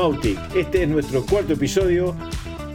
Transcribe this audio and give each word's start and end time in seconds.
Mautic. 0.00 0.38
Este 0.56 0.84
es 0.84 0.88
nuestro 0.88 1.26
cuarto 1.26 1.52
episodio 1.52 2.16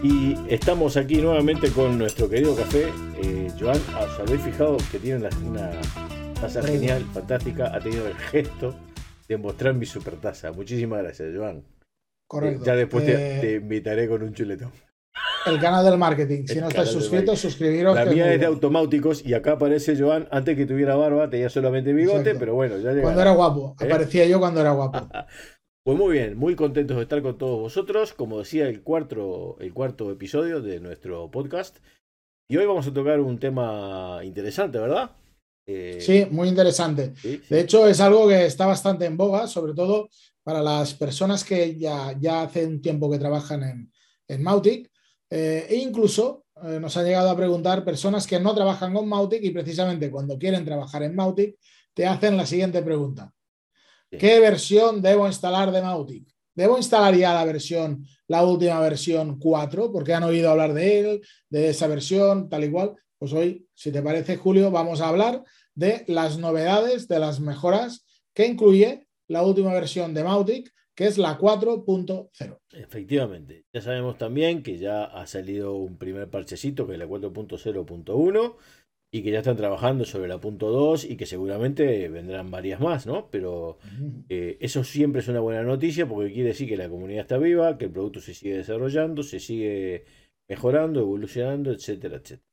y 0.04 0.38
estamos 0.48 0.96
aquí 0.96 1.18
nuevamente 1.18 1.72
con 1.72 1.98
nuestro 1.98 2.30
querido 2.30 2.56
café. 2.56 2.94
Eh, 3.20 3.48
Joan, 3.60 3.82
ah, 3.96 4.02
¿os 4.04 4.20
habéis 4.20 4.42
fijado 4.44 4.78
que 4.92 5.00
tiene 5.00 5.28
una, 5.44 5.72
taza 6.40 6.62
genial, 6.62 7.04
fantástica? 7.16 7.76
Ha 7.76 7.80
tenido 7.80 8.06
el 8.06 8.14
gesto 8.14 8.76
de 9.28 9.38
mostrar 9.38 9.74
mi 9.74 9.88
super 9.88 10.18
taza. 10.18 10.52
Muchísimas 10.52 11.02
gracias, 11.02 11.30
Joan. 11.36 11.64
Correcto. 12.28 12.64
Ya 12.64 12.76
después 12.76 13.04
te, 13.04 13.14
Eh, 13.14 13.42
te 13.42 13.54
invitaré 13.54 14.08
con 14.08 14.22
un 14.22 14.32
chuletón. 14.32 14.72
El 15.48 15.60
canal 15.60 15.86
del 15.86 15.98
marketing. 15.98 16.46
Si 16.46 16.54
El 16.54 16.62
no 16.62 16.70
del 16.70 16.86
suscritos, 16.86 17.40
suscribiros. 17.40 17.96
La 17.96 18.06
mía 18.06 18.34
es 18.34 18.40
de 18.40 18.46
automáticos 18.46 19.26
y 19.26 19.34
acá 19.34 19.54
aparece 19.54 19.96
Joan. 19.98 20.28
Antes 20.32 20.56
que 20.56 20.66
tuviera 20.66 20.96
barba, 20.96 21.30
tenía 21.30 21.50
solamente 21.50 21.94
bigote, 21.94 22.18
Exacto. 22.20 22.40
pero 22.40 22.54
bueno, 22.56 22.78
ya. 22.78 23.00
Cuando 23.02 23.22
era 23.22 23.32
guapo. 23.32 23.76
¿Eh? 23.80 23.86
Aparecía 23.86 24.26
yo 24.26 24.40
cuando 24.40 24.62
era 24.62 24.72
guapo. 24.72 25.08
Pues 25.86 26.00
muy 26.00 26.14
bien, 26.14 26.36
muy 26.36 26.56
contentos 26.56 26.98
de 26.98 27.04
estar 27.04 27.22
con 27.22 27.38
todos 27.38 27.60
vosotros. 27.60 28.14
Como 28.14 28.40
decía, 28.40 28.68
el 28.68 28.82
cuarto, 28.82 29.56
el 29.60 29.72
cuarto 29.72 30.10
episodio 30.12 30.60
de 30.60 30.80
nuestro 30.80 31.30
podcast. 31.30 31.78
Y 32.50 32.58
hoy 32.58 32.66
vamos 32.66 32.88
a 32.88 32.94
tocar 32.94 33.20
un 33.20 33.38
tema 33.40 34.20
interesante, 34.24 34.80
¿verdad? 34.80 35.12
Eh, 35.68 36.00
Sí, 36.02 36.26
muy 36.32 36.50
interesante. 36.50 37.14
sí, 37.16 37.40
sí. 37.48 37.54
De 37.54 37.62
hecho, 37.62 37.88
es 37.88 38.02
algo 38.02 38.28
que 38.28 38.48
está 38.48 38.66
bastante 38.66 39.06
en 39.06 39.16
boga, 39.16 39.46
sobre 39.48 39.76
todo 39.76 40.10
para 40.44 40.64
las 40.64 40.96
personas 40.96 41.44
que 41.44 41.78
ya, 41.78 42.16
ya 42.20 42.42
hace 42.42 42.66
un 42.66 42.82
tiempo 42.82 43.12
que 43.12 43.20
trabajan 43.20 43.62
en, 43.64 43.92
en 44.28 44.44
Mautic. 44.44 44.90
eh, 45.30 45.68
e 45.70 45.76
incluso 45.76 46.46
eh, 46.64 46.80
nos 46.80 46.98
han 46.98 47.06
llegado 47.06 47.30
a 47.30 47.38
preguntar 47.38 47.86
personas 47.86 48.26
que 48.26 48.40
no 48.40 48.56
trabajan 48.56 48.92
con 48.94 49.08
Mautic 49.08 49.44
y 49.44 49.52
precisamente 49.52 50.10
cuando 50.10 50.40
quieren 50.40 50.66
trabajar 50.66 51.04
en 51.04 51.16
Mautic 51.16 51.58
te 51.94 52.08
hacen 52.08 52.38
la 52.38 52.48
siguiente 52.48 52.82
pregunta. 52.82 53.35
¿Qué 54.18 54.40
versión 54.40 55.02
debo 55.02 55.28
instalar 55.28 55.72
de 55.72 55.82
Mautic? 55.82 56.28
¿Debo 56.54 56.78
instalar 56.78 57.16
ya 57.16 57.34
la 57.34 57.46
versión, 57.46 58.06
la 58.28 58.46
última 58.46 58.80
versión 58.80 59.40
4? 59.40 59.92
Porque 59.92 60.14
han 60.14 60.24
oído 60.24 60.50
hablar 60.50 60.74
de 60.74 61.00
él, 61.00 61.22
de 61.50 61.70
esa 61.70 61.88
versión, 61.88 62.50
tal 62.50 62.64
y 62.64 62.72
cual. 62.72 62.96
Pues 63.18 63.34
hoy, 63.34 63.68
si 63.74 63.92
te 63.92 64.02
parece, 64.02 64.38
Julio, 64.38 64.72
vamos 64.72 65.02
a 65.02 65.10
hablar 65.10 65.44
de 65.74 66.06
las 66.08 66.38
novedades, 66.38 67.08
de 67.08 67.20
las 67.20 67.40
mejoras 67.40 68.06
que 68.34 68.46
incluye 68.46 69.08
la 69.28 69.44
última 69.44 69.74
versión 69.74 70.14
de 70.14 70.24
Mautic, 70.24 70.72
que 70.96 71.08
es 71.08 71.18
la 71.18 71.38
4.0. 71.38 72.60
Efectivamente. 72.72 73.66
Ya 73.74 73.82
sabemos 73.82 74.18
también 74.18 74.64
que 74.64 74.78
ya 74.78 75.04
ha 75.04 75.28
salido 75.28 75.76
un 75.76 75.98
primer 75.98 76.30
parchecito 76.30 76.88
que 76.88 76.94
es 76.94 77.00
la 77.00 77.08
4.0.1 77.08 78.56
y 79.12 79.24
que 79.24 79.32
ya 79.32 79.40
están 79.40 79.56
trabajando 79.56 80.04
sobre 80.04 80.28
la 80.28 80.40
punto 80.40 80.72
.2 80.72 81.10
y 81.10 81.16
que 81.16 81.26
seguramente 81.26 82.10
vendrán 82.10 82.52
varias 82.52 82.80
más, 82.82 83.08
¿no? 83.08 83.30
Pero 83.32 83.78
eh, 84.28 84.58
eso 84.60 84.84
siempre 84.84 85.22
es 85.22 85.28
una 85.28 85.40
buena 85.40 85.64
noticia 85.64 86.08
porque 86.08 86.34
quiere 86.34 86.50
decir 86.50 86.68
que 86.68 86.76
la 86.76 86.90
comunidad 86.90 87.22
está 87.22 87.38
viva, 87.38 87.78
que 87.78 87.86
el 87.86 87.92
producto 87.92 88.20
se 88.20 88.34
sigue 88.34 88.58
desarrollando, 88.58 89.24
se 89.24 89.40
sigue 89.40 90.06
mejorando, 90.50 91.00
evolucionando, 91.00 91.72
etcétera, 91.72 92.18
etcétera. 92.18 92.44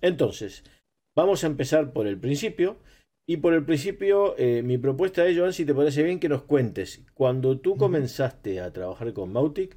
Entonces, 0.00 0.64
vamos 1.16 1.44
a 1.44 1.46
empezar 1.46 1.92
por 1.92 2.06
el 2.06 2.18
principio. 2.18 2.78
Y 3.26 3.36
por 3.36 3.54
el 3.54 3.64
principio, 3.64 4.34
eh, 4.36 4.62
mi 4.62 4.78
propuesta 4.78 5.24
es, 5.26 5.38
Joan, 5.38 5.52
si 5.52 5.64
te 5.64 5.74
parece 5.74 6.02
bien, 6.02 6.18
que 6.18 6.28
nos 6.28 6.42
cuentes, 6.42 7.04
cuando 7.14 7.58
tú 7.58 7.76
comenzaste 7.76 8.60
a 8.60 8.72
trabajar 8.72 9.12
con 9.12 9.32
Mautic, 9.32 9.76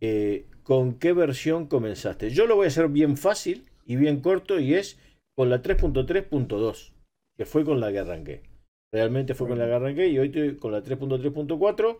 eh, 0.00 0.46
¿con 0.62 0.98
qué 0.98 1.14
versión 1.14 1.66
comenzaste? 1.66 2.30
Yo 2.30 2.46
lo 2.46 2.54
voy 2.54 2.66
a 2.66 2.68
hacer 2.68 2.88
bien 2.88 3.16
fácil 3.16 3.64
y 3.86 3.96
bien 3.96 4.20
corto 4.20 4.60
y 4.60 4.74
es 4.74 4.98
con 5.36 5.50
la 5.50 5.62
3.3.2, 5.62 6.92
que 7.36 7.44
fue 7.44 7.64
con 7.64 7.80
la 7.80 7.92
que 7.92 7.98
arranqué. 7.98 8.42
Realmente 8.92 9.34
fue 9.34 9.48
con 9.48 9.58
la 9.58 9.66
que 9.66 9.72
arranqué 9.72 10.08
y 10.08 10.18
hoy 10.18 10.28
estoy 10.28 10.56
con 10.56 10.72
la 10.72 10.82
3.3.4 10.82 11.98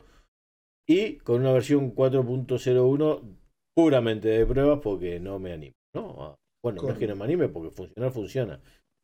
y 0.88 1.19
con 1.19 1.41
una 1.41 1.52
versión 1.52 1.94
4.01 1.94 3.36
puramente 3.76 4.28
de 4.28 4.46
pruebas 4.46 4.80
porque 4.82 5.20
no 5.20 5.38
me 5.38 5.52
animo. 5.52 5.75
¿no? 5.94 6.16
Ah, 6.19 6.34
Bueno, 6.64 6.82
no 6.82 6.91
es 6.91 6.98
que 6.98 7.06
no 7.06 7.16
me 7.16 7.25
anime 7.25 7.48
porque 7.48 7.70
funcionar 7.70 8.12
funciona. 8.12 8.60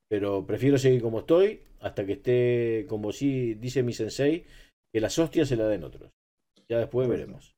Pero 0.09 0.47
prefiero 0.47 0.79
seguir 0.79 1.03
como 1.03 1.21
estoy 1.21 1.61
hasta 1.81 2.07
que 2.07 2.13
esté, 2.13 2.87
como 2.89 3.13
sí 3.13 3.55
dice 3.55 3.83
mi 3.83 3.93
sensei, 3.93 4.45
que 4.93 5.01
las 5.01 5.19
hostias 5.19 5.49
se 5.49 5.57
la 5.57 5.67
den 5.67 5.85
otros. 5.85 6.11
Ya 6.69 6.79
después 6.79 7.07
Correcto. 7.07 7.27
veremos. 7.27 7.52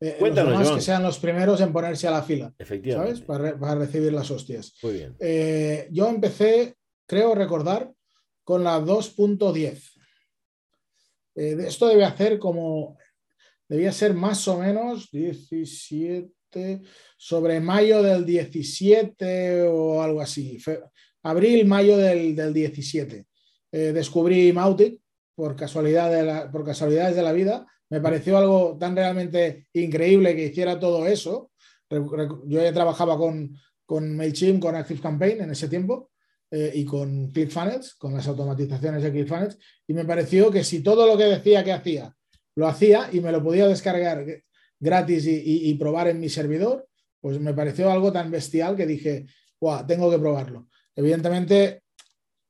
Eh, 0.00 0.08
los 0.10 0.18
Cuéntanos, 0.18 0.52
demás 0.58 0.70
que 0.76 0.80
sean 0.82 1.02
los 1.02 1.18
primeros 1.18 1.60
en 1.60 1.72
ponerse 1.72 2.06
a 2.08 2.10
la 2.10 2.22
fila, 2.22 2.46
¿sabes? 2.46 2.60
Efectivamente. 2.60 3.20
Para, 3.24 3.44
re- 3.44 3.56
para 3.58 3.74
recibir 3.76 4.12
las 4.12 4.30
hostias. 4.30 4.74
Muy 4.82 4.92
bien. 4.94 5.16
Eh, 5.20 5.88
yo 5.92 6.08
empecé, 6.08 6.74
creo 7.06 7.34
recordar, 7.34 7.92
con 8.42 8.62
la 8.64 8.78
2.10. 8.80 9.92
Eh, 11.36 11.56
esto 11.66 11.88
debe 11.88 12.04
hacer 12.04 12.38
como, 12.38 12.98
debía 13.68 13.92
ser 13.92 14.14
más 14.14 14.46
o 14.48 14.58
menos 14.58 15.10
17, 15.10 16.82
sobre 17.16 17.60
mayo 17.60 18.02
del 18.02 18.24
17 18.26 19.62
o 19.62 20.02
algo 20.02 20.20
así. 20.20 20.58
Fe- 20.58 20.80
abril, 21.22 21.66
mayo 21.66 21.96
del, 21.96 22.36
del 22.36 22.52
17. 22.52 23.26
Eh, 23.72 23.78
descubrí 23.92 24.52
Mautic 24.52 25.00
por, 25.34 25.56
casualidad 25.56 26.10
de 26.10 26.22
la- 26.24 26.50
por 26.50 26.64
casualidades 26.64 27.16
de 27.16 27.22
la 27.22 27.32
vida. 27.32 27.66
Me 27.90 28.00
pareció 28.00 28.38
algo 28.38 28.76
tan 28.78 28.96
realmente 28.96 29.68
increíble 29.72 30.34
que 30.34 30.46
hiciera 30.46 30.78
todo 30.78 31.06
eso. 31.06 31.50
Yo 31.90 32.62
ya 32.62 32.72
trabajaba 32.72 33.16
con, 33.16 33.56
con 33.86 34.16
MailChimp, 34.16 34.60
con 34.62 34.74
ActiveCampaign 34.74 35.42
en 35.42 35.50
ese 35.50 35.68
tiempo 35.68 36.10
eh, 36.50 36.72
y 36.74 36.84
con 36.84 37.30
ClickFunnels, 37.30 37.94
con 37.96 38.14
las 38.14 38.26
automatizaciones 38.26 39.02
de 39.02 39.12
ClickFunnels, 39.12 39.58
y 39.86 39.92
me 39.94 40.04
pareció 40.04 40.50
que 40.50 40.64
si 40.64 40.82
todo 40.82 41.06
lo 41.06 41.16
que 41.16 41.24
decía 41.24 41.62
que 41.62 41.72
hacía 41.72 42.14
lo 42.56 42.66
hacía 42.68 43.08
y 43.12 43.20
me 43.20 43.32
lo 43.32 43.42
podía 43.42 43.66
descargar 43.66 44.24
gratis 44.78 45.26
y, 45.26 45.34
y- 45.34 45.70
y 45.70 45.74
probar 45.74 46.08
en 46.08 46.20
mi 46.20 46.28
servidor, 46.28 46.88
pues 47.20 47.40
me 47.40 47.52
pareció 47.54 47.90
algo 47.90 48.12
tan 48.12 48.30
bestial 48.30 48.76
que 48.76 48.86
dije, 48.86 49.26
"Buah, 49.60 49.86
tengo 49.86 50.10
que 50.10 50.18
probarlo. 50.18 50.68
Evidentemente, 50.94 51.82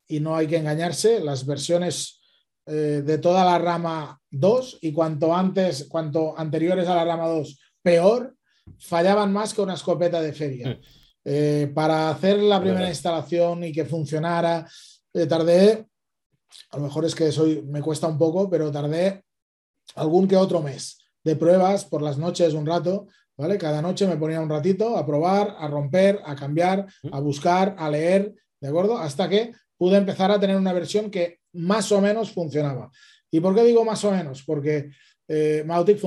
y 0.07 0.21
no 0.21 0.37
hay 0.37 0.47
que 0.47 0.59
engañarse, 0.59 1.21
las 1.21 1.47
versiones 1.47 2.21
eh, 2.67 3.03
de 3.05 3.19
toda 3.19 3.45
la 3.45 3.59
rama 3.59 4.19
2 4.31 4.79
y 4.83 4.93
cuanto 4.93 5.35
antes, 5.35 5.85
cuanto 5.89 6.39
anteriores 6.39 6.89
a 6.89 6.95
la 6.95 7.05
rama 7.05 7.29
2, 7.29 7.59
peor, 7.83 8.35
fallaban 8.79 9.33
más 9.33 9.53
que 9.53 9.61
una 9.61 9.75
escopeta 9.75 10.21
de 10.23 10.33
feria. 10.33 10.71
Mm. 10.71 10.81
Eh, 11.27 11.73
para 11.75 12.11
hacer 12.11 12.39
la 12.39 12.61
primera 12.61 12.89
instalación 12.89 13.65
y 13.65 13.73
que 13.73 13.85
funcionara, 13.85 14.67
eh, 15.13 15.27
tardé, 15.27 15.87
a 16.71 16.77
lo 16.77 16.85
mejor 16.85 17.05
es 17.05 17.15
que 17.15 17.33
soy, 17.33 17.63
me 17.63 17.83
cuesta 17.83 18.07
un 18.07 18.19
poco, 18.19 18.49
pero 18.49 18.71
tardé 18.71 19.25
algún 19.97 20.27
que 20.27 20.37
otro 20.37 20.61
mes 20.61 20.99
de 21.23 21.37
pruebas 21.37 21.85
por 21.85 22.03
las 22.03 22.19
noches 22.19 22.53
un 22.55 22.67
rato, 22.67 23.09
¿vale? 23.37 23.59
Cada 23.59 23.81
noche 23.81 24.07
me 24.07 24.17
ponía 24.17 24.41
un 24.41 24.51
ratito 24.51 24.97
a 24.97 25.07
probar, 25.07 25.55
a 25.59 25.69
romper, 25.69 26.21
a 26.25 26.35
cambiar, 26.35 26.87
a 27.11 27.21
buscar, 27.21 27.75
a 27.79 27.91
leer, 27.91 28.35
¿de 28.61 28.69
acuerdo? 28.69 28.99
Hasta 28.99 29.29
que 29.29 29.53
pude 29.77 29.97
empezar 29.97 30.31
a 30.31 30.41
tener 30.41 30.57
una 30.57 30.73
versión 30.73 31.11
que 31.11 31.41
más 31.53 31.91
o 31.93 32.01
menos 32.01 32.33
funcionaba. 32.33 32.91
¿Y 33.31 33.41
por 33.41 33.55
qué 33.55 33.65
digo 33.65 33.85
más 33.85 34.05
o 34.05 34.11
menos? 34.11 34.43
Porque 34.45 34.91
eh, 35.29 35.63
Mautic 35.67 35.99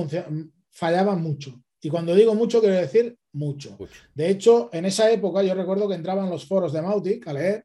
fallaba 0.70 1.14
mucho. 1.16 1.62
Y 1.80 1.90
cuando 1.90 2.14
digo 2.14 2.34
mucho, 2.34 2.60
quiero 2.60 2.76
decir 2.76 3.16
mucho. 3.32 3.76
Mucho. 3.78 4.00
De 4.14 4.30
hecho, 4.30 4.70
en 4.72 4.84
esa 4.84 5.10
época 5.10 5.42
yo 5.42 5.54
recuerdo 5.54 5.88
que 5.88 5.94
entraba 5.94 6.24
en 6.24 6.30
los 6.30 6.46
foros 6.46 6.72
de 6.72 6.82
Mautic 6.82 7.26
a 7.28 7.32
leer 7.32 7.64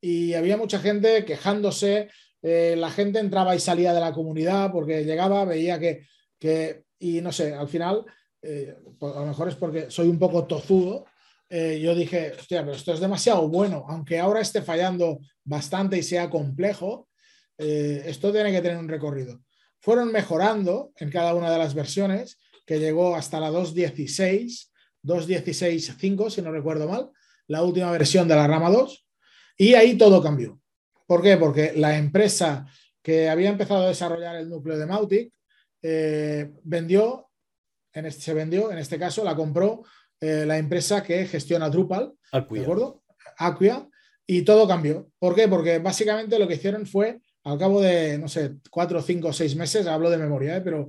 y 0.00 0.34
había 0.34 0.56
mucha 0.56 0.78
gente 0.78 1.24
quejándose, 1.24 2.10
eh, 2.42 2.74
la 2.76 2.90
gente 2.90 3.18
entraba 3.18 3.56
y 3.56 3.60
salía 3.60 3.92
de 3.92 4.00
la 4.00 4.12
comunidad 4.12 4.70
porque 4.72 5.04
llegaba, 5.04 5.44
veía 5.44 5.78
que, 5.78 6.06
que 6.38 6.84
y 6.98 7.20
no 7.20 7.32
sé, 7.32 7.54
al 7.54 7.68
final, 7.68 8.04
eh, 8.42 8.76
pues 8.98 9.14
a 9.14 9.20
lo 9.20 9.26
mejor 9.26 9.48
es 9.48 9.56
porque 9.56 9.90
soy 9.90 10.08
un 10.08 10.18
poco 10.18 10.46
tozudo, 10.46 11.06
eh, 11.48 11.80
yo 11.80 11.94
dije, 11.94 12.32
hostia, 12.38 12.62
pero 12.62 12.76
esto 12.76 12.92
es 12.92 13.00
demasiado 13.00 13.48
bueno, 13.48 13.84
aunque 13.88 14.18
ahora 14.18 14.40
esté 14.40 14.62
fallando 14.62 15.20
bastante 15.44 15.96
y 15.96 16.02
sea 16.02 16.28
complejo, 16.28 17.08
eh, 17.58 18.02
esto 18.06 18.32
tiene 18.32 18.52
que 18.52 18.60
tener 18.60 18.78
un 18.78 18.88
recorrido. 18.88 19.40
Fueron 19.80 20.10
mejorando 20.10 20.92
en 20.96 21.10
cada 21.10 21.34
una 21.34 21.50
de 21.50 21.58
las 21.58 21.74
versiones, 21.74 22.38
que 22.66 22.80
llegó 22.80 23.14
hasta 23.14 23.38
la 23.38 23.50
2.16, 23.50 24.70
2.16.5, 25.04 26.30
si 26.30 26.42
no 26.42 26.50
recuerdo 26.50 26.88
mal, 26.88 27.10
la 27.46 27.62
última 27.62 27.92
versión 27.92 28.26
de 28.26 28.34
la 28.34 28.48
rama 28.48 28.70
2, 28.70 29.06
y 29.56 29.74
ahí 29.74 29.96
todo 29.96 30.22
cambió. 30.22 30.60
¿Por 31.06 31.22
qué? 31.22 31.36
Porque 31.36 31.72
la 31.76 31.96
empresa 31.96 32.66
que 33.00 33.28
había 33.28 33.50
empezado 33.50 33.84
a 33.84 33.88
desarrollar 33.88 34.34
el 34.34 34.50
núcleo 34.50 34.76
de 34.76 34.86
Mautic 34.86 35.32
eh, 35.80 36.50
vendió, 36.64 37.30
en 37.92 38.10
se 38.10 38.34
vendió, 38.34 38.72
en 38.72 38.78
este 38.78 38.98
caso 38.98 39.22
la 39.22 39.36
compró 39.36 39.84
eh, 40.20 40.44
la 40.46 40.58
empresa 40.58 41.02
que 41.02 41.26
gestiona 41.26 41.70
Drupal, 41.70 42.12
¿de 42.32 42.38
Acquia. 42.38 42.62
acuerdo? 42.62 43.02
Acquia, 43.38 43.88
y 44.26 44.42
todo 44.42 44.66
cambió. 44.66 45.10
¿Por 45.18 45.34
qué? 45.34 45.48
Porque 45.48 45.78
básicamente 45.78 46.38
lo 46.38 46.48
que 46.48 46.54
hicieron 46.54 46.86
fue, 46.86 47.20
al 47.44 47.58
cabo 47.58 47.80
de, 47.80 48.18
no 48.18 48.28
sé, 48.28 48.56
cuatro, 48.70 49.00
cinco, 49.02 49.32
seis 49.32 49.54
meses, 49.54 49.86
hablo 49.86 50.10
de 50.10 50.18
memoria, 50.18 50.56
¿eh? 50.56 50.60
pero 50.62 50.88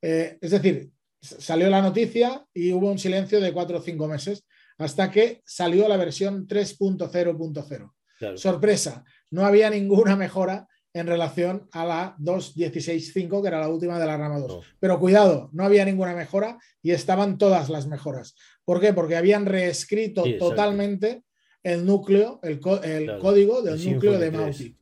eh, 0.00 0.38
es 0.40 0.50
decir, 0.52 0.90
salió 1.20 1.68
la 1.68 1.82
noticia 1.82 2.44
y 2.54 2.72
hubo 2.72 2.90
un 2.90 2.98
silencio 2.98 3.40
de 3.40 3.52
cuatro 3.52 3.78
o 3.78 3.82
cinco 3.82 4.08
meses 4.08 4.46
hasta 4.78 5.10
que 5.10 5.42
salió 5.44 5.88
la 5.88 5.96
versión 5.96 6.46
3.0.0. 6.46 7.92
Claro. 8.18 8.36
Sorpresa, 8.36 9.04
no 9.30 9.44
había 9.44 9.70
ninguna 9.70 10.16
mejora 10.16 10.67
en 10.94 11.06
relación 11.06 11.68
a 11.72 11.84
la 11.84 12.16
2.16.5, 12.18 13.42
que 13.42 13.48
era 13.48 13.60
la 13.60 13.68
última 13.68 13.98
de 13.98 14.06
la 14.06 14.16
rama 14.16 14.38
2. 14.38 14.64
Pero 14.80 14.98
cuidado, 14.98 15.50
no 15.52 15.64
había 15.64 15.84
ninguna 15.84 16.14
mejora 16.14 16.58
y 16.82 16.92
estaban 16.92 17.38
todas 17.38 17.68
las 17.68 17.86
mejoras. 17.86 18.34
¿Por 18.64 18.80
qué? 18.80 18.92
Porque 18.92 19.16
habían 19.16 19.46
reescrito 19.46 20.24
totalmente 20.38 21.24
el 21.62 21.84
núcleo, 21.84 22.40
el, 22.42 22.58
código 22.60 23.62
del 23.62 23.84
núcleo 23.84 24.18
de 24.18 24.30
Mautic. 24.30 24.76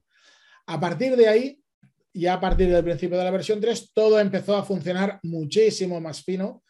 A 0.67 0.81
partir 0.81 1.17
de 1.17 1.29
ahí, 1.29 1.61
ya 2.13 2.35
a 2.35 2.41
partir 2.41 2.71
del 2.71 2.85
principio 2.85 3.19
de 3.19 3.25
la 3.25 3.31
versión 3.31 3.61
3, 3.61 3.93
todo 3.93 4.19
empezó 4.19 4.57
a 4.57 4.65
funcionar 4.65 5.21
muchísimo 5.23 6.01
más 6.01 6.23
fino. 6.23 6.63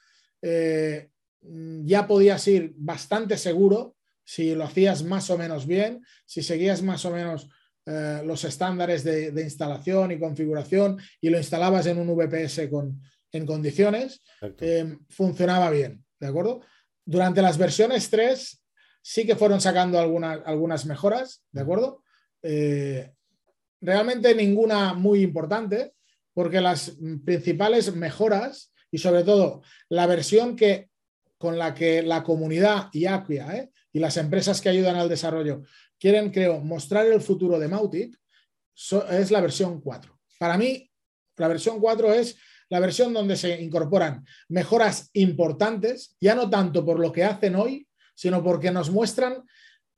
Eh, 0.42 1.08
ya 1.40 2.06
podías 2.06 2.46
ir 2.48 2.72
bastante 2.76 3.36
seguro 3.36 3.96
si 4.24 4.54
lo 4.54 4.64
hacías 4.64 5.04
más 5.04 5.30
o 5.30 5.38
menos 5.38 5.66
bien, 5.66 6.04
si 6.24 6.42
seguías 6.42 6.82
más 6.82 7.04
o 7.04 7.12
menos 7.12 7.48
eh, 7.86 8.22
los 8.24 8.42
estándares 8.44 9.04
de, 9.04 9.30
instalación 9.42 10.10
y 10.10 10.18
configuración 10.18 10.98
y 11.20 11.30
lo 11.30 11.38
instalabas 11.38 11.86
en 11.86 11.98
un 11.98 12.16
VPS 12.16 12.68
con, 12.68 13.00
en 13.30 13.46
condiciones, 13.46 14.22
eh, 14.58 14.98
funcionaba 15.08 15.70
bien, 15.70 16.04
¿de 16.18 16.26
acuerdo? 16.26 16.62
Durante 17.04 17.42
las 17.42 17.58
versiones 17.58 18.10
3 18.10 18.62
sí 19.00 19.24
que 19.24 19.36
fueron 19.36 19.60
sacando 19.60 20.00
algunas, 20.00 20.40
algunas 20.44 20.84
mejoras, 20.84 21.44
¿de 21.52 21.60
acuerdo? 21.60 22.02
Eh, 22.42 23.12
realmente 23.80 24.34
ninguna 24.34 24.92
muy 24.94 25.22
importante, 25.22 25.92
porque 26.34 26.60
las 26.60 26.96
principales 27.24 27.94
mejoras 27.94 28.72
y 28.90 28.98
sobre 28.98 29.22
todo 29.22 29.62
la 29.88 30.06
versión 30.06 30.56
que 30.56 30.88
con 31.38 31.56
la 31.56 31.74
que 31.74 32.02
la 32.02 32.24
comunidad 32.24 32.88
y 32.92 33.06
Acquia 33.06 33.70
y 33.96 33.98
las 33.98 34.18
empresas 34.18 34.60
que 34.60 34.68
ayudan 34.68 34.96
al 34.96 35.08
desarrollo 35.08 35.62
quieren, 35.98 36.30
creo, 36.30 36.60
mostrar 36.60 37.06
el 37.06 37.22
futuro 37.22 37.58
de 37.58 37.66
Mautic, 37.66 38.14
es 39.10 39.30
la 39.30 39.40
versión 39.40 39.80
4. 39.80 40.20
Para 40.38 40.58
mí, 40.58 40.90
la 41.38 41.48
versión 41.48 41.80
4 41.80 42.12
es 42.12 42.36
la 42.68 42.78
versión 42.78 43.14
donde 43.14 43.36
se 43.36 43.58
incorporan 43.58 44.22
mejoras 44.50 45.08
importantes, 45.14 46.14
ya 46.20 46.34
no 46.34 46.50
tanto 46.50 46.84
por 46.84 47.00
lo 47.00 47.10
que 47.10 47.24
hacen 47.24 47.56
hoy, 47.56 47.88
sino 48.14 48.44
porque 48.44 48.70
nos 48.70 48.90
muestran 48.90 49.42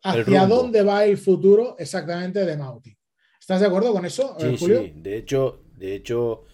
hacia 0.04 0.46
dónde 0.46 0.82
va 0.82 1.04
el 1.04 1.18
futuro 1.18 1.74
exactamente 1.76 2.46
de 2.46 2.56
Mautic. 2.56 2.96
¿Estás 3.40 3.62
de 3.62 3.66
acuerdo 3.66 3.92
con 3.92 4.06
eso, 4.06 4.36
sí, 4.38 4.56
Julio? 4.60 4.80
Sí, 4.80 4.92
de 4.94 5.16
hecho, 5.16 5.64
de 5.74 5.96
hecho, 5.96 6.44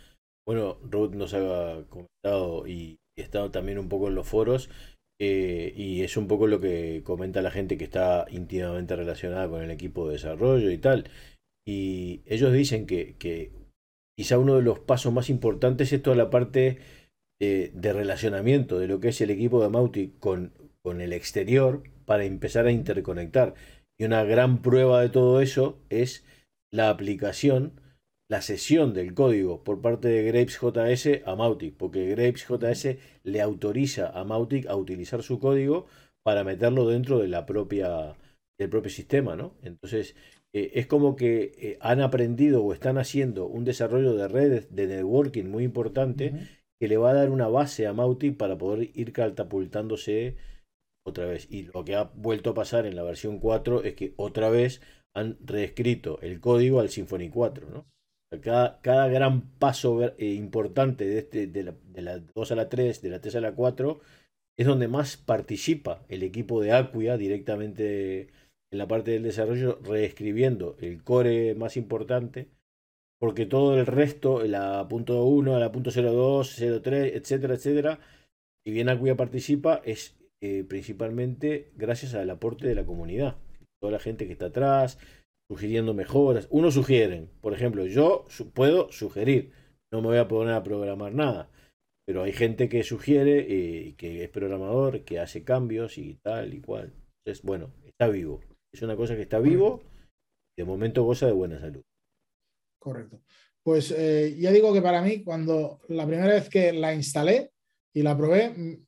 bueno, 0.47 0.79
Ruth 0.83 1.13
nos 1.13 1.35
ha 1.35 1.85
comentado 1.91 2.67
y, 2.67 2.99
y 3.15 3.21
estado 3.21 3.51
también 3.51 3.79
un 3.79 3.91
poco 3.91 4.09
en 4.09 4.15
los 4.15 4.27
foros 4.27 4.71
eh, 5.21 5.73
y 5.77 6.03
es 6.03 6.17
un 6.17 6.27
poco 6.27 6.47
lo 6.47 6.61
que 6.61 7.03
comenta 7.05 7.43
la 7.43 7.51
gente 7.51 7.79
que 7.79 7.85
está 7.85 8.27
íntimamente 8.31 8.97
relacionada 8.97 9.49
con 9.49 9.63
el 9.63 9.71
equipo 9.71 10.07
de 10.07 10.15
desarrollo 10.15 10.71
y 10.71 10.79
tal. 10.79 11.11
Y 11.67 12.23
ellos 12.27 12.53
dicen 12.53 12.87
que, 12.87 13.17
quizá 14.17 14.39
uno 14.39 14.57
de 14.57 14.63
los 14.63 14.81
pasos 14.81 15.13
más 15.13 15.31
importantes 15.31 15.93
es 15.93 16.03
toda 16.03 16.17
la 16.17 16.31
parte 16.31 16.79
eh, 17.41 17.71
de 17.75 17.93
relacionamiento 17.93 18.79
de 18.79 18.89
lo 18.89 19.01
que 19.01 19.09
es 19.09 19.21
el 19.21 19.31
equipo 19.31 19.63
de 19.63 19.71
Mauti 19.71 20.15
con, 20.19 20.53
con 20.83 21.01
el 21.01 21.13
exterior 21.13 21.83
para 22.05 22.25
empezar 22.25 22.67
a 22.67 22.73
interconectar. 22.73 23.55
Y 23.99 24.05
una 24.05 24.25
gran 24.25 24.63
prueba 24.63 25.01
de 25.01 25.09
todo 25.09 25.41
eso 25.41 25.79
es 25.89 26.25
la 26.73 26.91
aplicación 26.91 27.81
la 28.35 28.43
sesión 28.43 28.95
del 28.95 29.15
código 29.15 29.63
por 29.63 29.81
parte 29.81 30.09
de 30.09 30.25
Grapes 30.25 30.59
JS 30.61 31.23
a 31.25 31.37
Mautic, 31.37 31.77
porque 31.77 32.09
Grapes 32.09 32.45
JS 32.49 32.97
le 33.23 33.41
autoriza 33.41 34.09
a 34.09 34.25
Mautic 34.25 34.67
a 34.67 34.75
utilizar 34.75 35.23
su 35.23 35.39
código 35.39 35.87
para 36.25 36.43
meterlo 36.43 36.89
dentro 36.89 37.21
de 37.21 37.29
la 37.29 37.47
propia, 37.47 38.17
del 38.59 38.71
propio 38.71 38.91
sistema, 38.91 39.37
¿no? 39.37 39.55
Entonces, 39.63 40.17
eh, 40.53 40.73
es 40.75 40.89
como 40.89 41.15
que 41.15 41.53
eh, 41.59 41.79
han 41.81 42.01
aprendido 42.01 42.65
o 42.65 42.73
están 42.73 42.99
haciendo 42.99 43.47
un 43.47 43.65
desarrollo 43.65 44.15
de 44.17 44.27
redes 44.27 44.75
de 44.75 44.89
networking 44.89 45.45
muy 45.45 45.63
importante 45.63 46.35
que 46.81 46.89
le 46.89 46.97
va 46.97 47.11
a 47.11 47.15
dar 47.15 47.31
una 47.31 47.47
base 47.47 47.87
a 47.87 47.93
Mautic 47.93 48.37
para 48.37 48.59
poder 48.59 48.91
ir 48.95 49.13
catapultándose 49.13 50.35
otra 51.07 51.27
vez. 51.27 51.47
Y 51.53 51.69
lo 51.73 51.85
que 51.85 51.95
ha 51.95 52.11
vuelto 52.17 52.51
a 52.51 52.55
pasar 52.55 52.85
en 52.85 52.97
la 52.97 53.05
versión 53.05 53.39
4 53.39 53.85
es 53.85 53.95
que 53.95 54.13
otra 54.17 54.51
vez 54.51 54.81
han 55.15 55.39
reescrito 55.41 56.19
el 56.21 56.41
código 56.41 56.81
al 56.81 56.89
Symfony 56.89 57.31
4, 57.33 57.71
¿no? 57.71 57.94
Cada, 58.41 59.09
gran 59.09 59.43
paso 59.59 60.15
eh, 60.19 60.27
importante 60.35 61.07
de, 61.07 61.19
este, 61.19 61.47
de, 61.47 61.63
la, 62.03 62.19
2 62.35 62.53
a 62.53 62.55
la 62.55 62.69
3, 62.69 63.03
de 63.03 63.11
la 63.11 63.21
3 63.21 63.37
a 63.37 63.41
la 63.41 63.53
4, 63.53 64.01
es 64.57 64.67
donde 64.67 64.89
más 64.89 65.17
participa 65.17 66.05
el 66.09 66.23
equipo 66.23 66.61
de 66.61 66.73
Acquia 66.73 67.17
directamente 67.17 68.29
en 68.71 68.79
la 68.79 68.89
parte 68.89 69.13
del 69.13 69.23
desarrollo, 69.23 69.79
reescribiendo 69.83 70.77
el 70.81 71.03
core 71.03 71.55
más 71.55 71.77
importante, 71.77 72.49
porque 73.19 73.47
todo 73.47 73.79
el 73.79 73.87
resto, 73.87 74.45
la 74.45 74.87
punto 74.89 75.25
1, 75.25 75.59
la 75.59 75.73
punto 75.73 75.91
02, 75.91 76.57
03, 76.83 77.15
etcétera, 77.15 77.55
etcétera, 77.55 78.01
y 78.67 78.73
bien 78.73 78.89
Acquia 78.89 79.17
participa, 79.17 79.81
es 79.85 80.17
eh, 80.41 80.65
principalmente 80.69 81.73
gracias 81.77 82.15
al 82.15 82.29
aporte 82.31 82.67
de 82.67 82.75
la 82.75 82.85
comunidad. 82.85 83.37
Toda 83.81 83.93
la 83.93 83.99
gente 83.99 84.27
que 84.27 84.33
está 84.33 84.47
atrás, 84.47 84.99
sugiriendo 85.51 85.95
mejoras. 85.95 86.47
Uno 86.51 86.71
sugieren, 86.71 87.31
por 87.41 87.53
ejemplo, 87.53 87.87
yo 87.87 88.25
puedo 88.55 88.91
sugerir, 88.91 89.53
no 89.93 90.01
me 90.01 90.09
voy 90.09 90.19
a 90.19 90.29
poner 90.29 90.55
a 90.55 90.63
programar 90.63 91.15
nada, 91.15 91.51
pero 92.07 92.23
hay 92.23 92.33
gente 92.33 92.69
que 92.69 92.83
sugiere, 92.83 93.47
eh, 93.49 93.95
que 93.97 94.25
es 94.25 94.31
programador, 94.31 95.05
que 95.05 95.19
hace 95.19 95.45
cambios 95.45 95.99
y 95.99 96.15
tal 96.23 96.55
y 96.55 96.61
cual. 96.61 96.93
Entonces, 97.25 97.45
bueno, 97.45 97.73
está 97.85 98.09
vivo. 98.09 98.41
Es 98.73 98.83
una 98.83 98.97
cosa 98.97 99.17
que 99.17 99.23
está 99.23 99.39
vivo 99.39 99.83
y 100.57 100.63
de 100.63 100.67
momento 100.67 101.05
goza 101.05 101.27
de 101.27 101.33
buena 101.33 101.61
salud. 101.61 101.83
Correcto. 102.79 103.23
Pues 103.63 103.91
eh, 103.93 104.37
ya 104.39 104.51
digo 104.53 104.75
que 104.75 104.83
para 104.83 105.01
mí, 105.01 105.23
cuando 105.23 105.81
la 105.89 106.07
primera 106.07 106.35
vez 106.35 106.51
que 106.51 106.73
la 106.73 106.93
instalé 106.93 107.53
y 107.95 108.03
la 108.03 108.17
probé, 108.17 108.51
mm, 108.51 108.87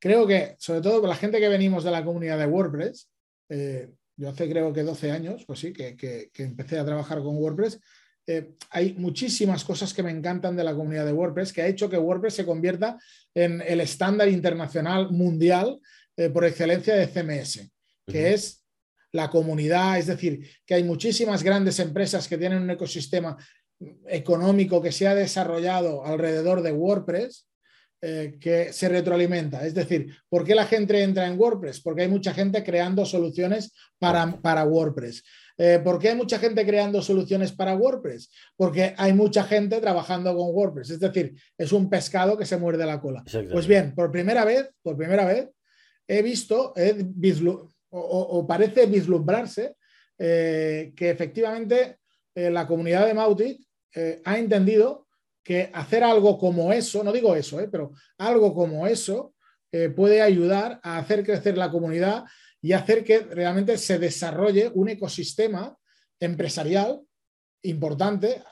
creo 0.00 0.26
que, 0.26 0.56
sobre 0.58 0.80
todo 0.80 1.06
la 1.06 1.14
gente 1.14 1.38
que 1.38 1.48
venimos 1.48 1.84
de 1.84 1.92
la 1.92 2.04
comunidad 2.04 2.38
de 2.38 2.46
WordPress, 2.46 3.08
eh, 3.50 3.90
yo 4.18 4.28
hace 4.28 4.50
creo 4.50 4.72
que 4.72 4.82
12 4.82 5.12
años, 5.12 5.44
pues 5.46 5.60
sí, 5.60 5.72
que, 5.72 6.30
empecé 6.36 6.78
a 6.78 6.84
trabajar 6.84 7.22
con 7.22 7.36
WordPress. 7.36 7.80
Eh, 8.26 8.50
hay 8.70 8.94
muchísimas 8.94 9.64
cosas 9.64 9.94
que 9.94 10.02
me 10.02 10.10
encantan 10.10 10.56
de 10.56 10.64
la 10.64 10.74
comunidad 10.74 11.06
de 11.06 11.12
WordPress, 11.12 11.52
que 11.52 11.62
ha 11.62 11.68
hecho 11.68 11.88
que 11.88 11.96
WordPress 11.96 12.34
se 12.34 12.44
convierta 12.44 12.98
en 13.32 13.62
el 13.62 13.80
estándar 13.80 14.28
internacional 14.28 15.10
mundial 15.10 15.78
eh, 16.16 16.28
por 16.28 16.44
excelencia 16.44 16.96
de 16.96 17.06
CMS, 17.06 17.70
que 18.06 18.34
es 18.34 18.64
la 19.12 19.30
comunidad, 19.30 19.98
es 19.98 20.08
decir, 20.08 20.50
que 20.66 20.74
hay 20.74 20.82
muchísimas 20.82 21.42
grandes 21.44 21.78
empresas 21.78 22.26
que 22.26 22.36
tienen 22.36 22.62
un 22.62 22.70
ecosistema 22.70 23.36
económico 24.08 24.82
que 24.82 24.92
se 24.92 25.06
ha 25.06 25.14
desarrollado 25.14 26.04
alrededor 26.04 26.62
de 26.62 26.72
WordPress 26.72 27.46
eh, 28.00 28.36
que 28.40 28.72
se 28.72 28.88
retroalimenta. 28.88 29.66
Es 29.66 29.74
decir, 29.74 30.14
¿por 30.28 30.44
qué 30.44 30.54
la 30.54 30.66
gente 30.66 31.02
entra 31.02 31.26
en 31.26 31.36
WordPress? 31.36 31.80
Porque 31.80 32.02
hay 32.02 32.08
mucha 32.08 32.32
gente 32.32 32.62
creando 32.62 33.04
soluciones 33.04 33.74
para, 33.98 34.40
para 34.40 34.64
WordPress. 34.64 35.24
Eh, 35.56 35.80
¿Por 35.82 35.98
qué 35.98 36.10
hay 36.10 36.14
mucha 36.14 36.38
gente 36.38 36.64
creando 36.64 37.02
soluciones 37.02 37.50
para 37.50 37.74
WordPress? 37.74 38.30
Porque 38.54 38.94
hay 38.96 39.12
mucha 39.12 39.42
gente 39.42 39.80
trabajando 39.80 40.32
con 40.36 40.54
WordPress. 40.54 40.90
Es 40.90 41.00
decir, 41.00 41.34
es 41.58 41.72
un 41.72 41.90
pescado 41.90 42.38
que 42.38 42.46
se 42.46 42.56
muerde 42.56 42.86
la 42.86 43.00
cola. 43.00 43.24
Pues 43.50 43.66
bien, 43.66 43.92
por 43.96 44.12
primera 44.12 44.44
vez, 44.44 44.70
por 44.80 44.96
primera 44.96 45.24
vez, 45.24 45.48
he 46.06 46.22
visto 46.22 46.72
o, 47.90 48.46
parece 48.46 48.86
vislumbrarse 48.86 49.74
eh, 50.16 50.92
que 50.94 51.10
efectivamente 51.10 51.96
la 52.36 52.64
comunidad 52.64 53.06
de 53.06 53.14
Mautic 53.14 53.60
ha 54.24 54.38
entendido 54.38 55.07
que 55.48 55.70
hacer 55.72 56.04
algo 56.04 56.36
como 56.36 56.74
eso, 56.74 57.02
no 57.02 57.10
digo 57.10 57.34
eso, 57.34 57.58
eh, 57.58 57.68
pero 57.72 57.92
algo 58.18 58.52
como 58.52 58.86
eso 58.86 59.32
eh, 59.72 59.88
puede 59.88 60.20
ayudar 60.20 60.78
a 60.82 60.98
hacer 60.98 61.24
crecer 61.24 61.56
la 61.56 61.70
comunidad 61.70 62.24
y 62.60 62.74
hacer 62.74 63.02
que 63.02 63.20
realmente 63.20 63.78
se 63.78 63.98
desarrolle 63.98 64.70
un 64.74 64.90
ecosistema 64.90 65.74
empresarial 66.20 67.00
importante, 67.62 68.42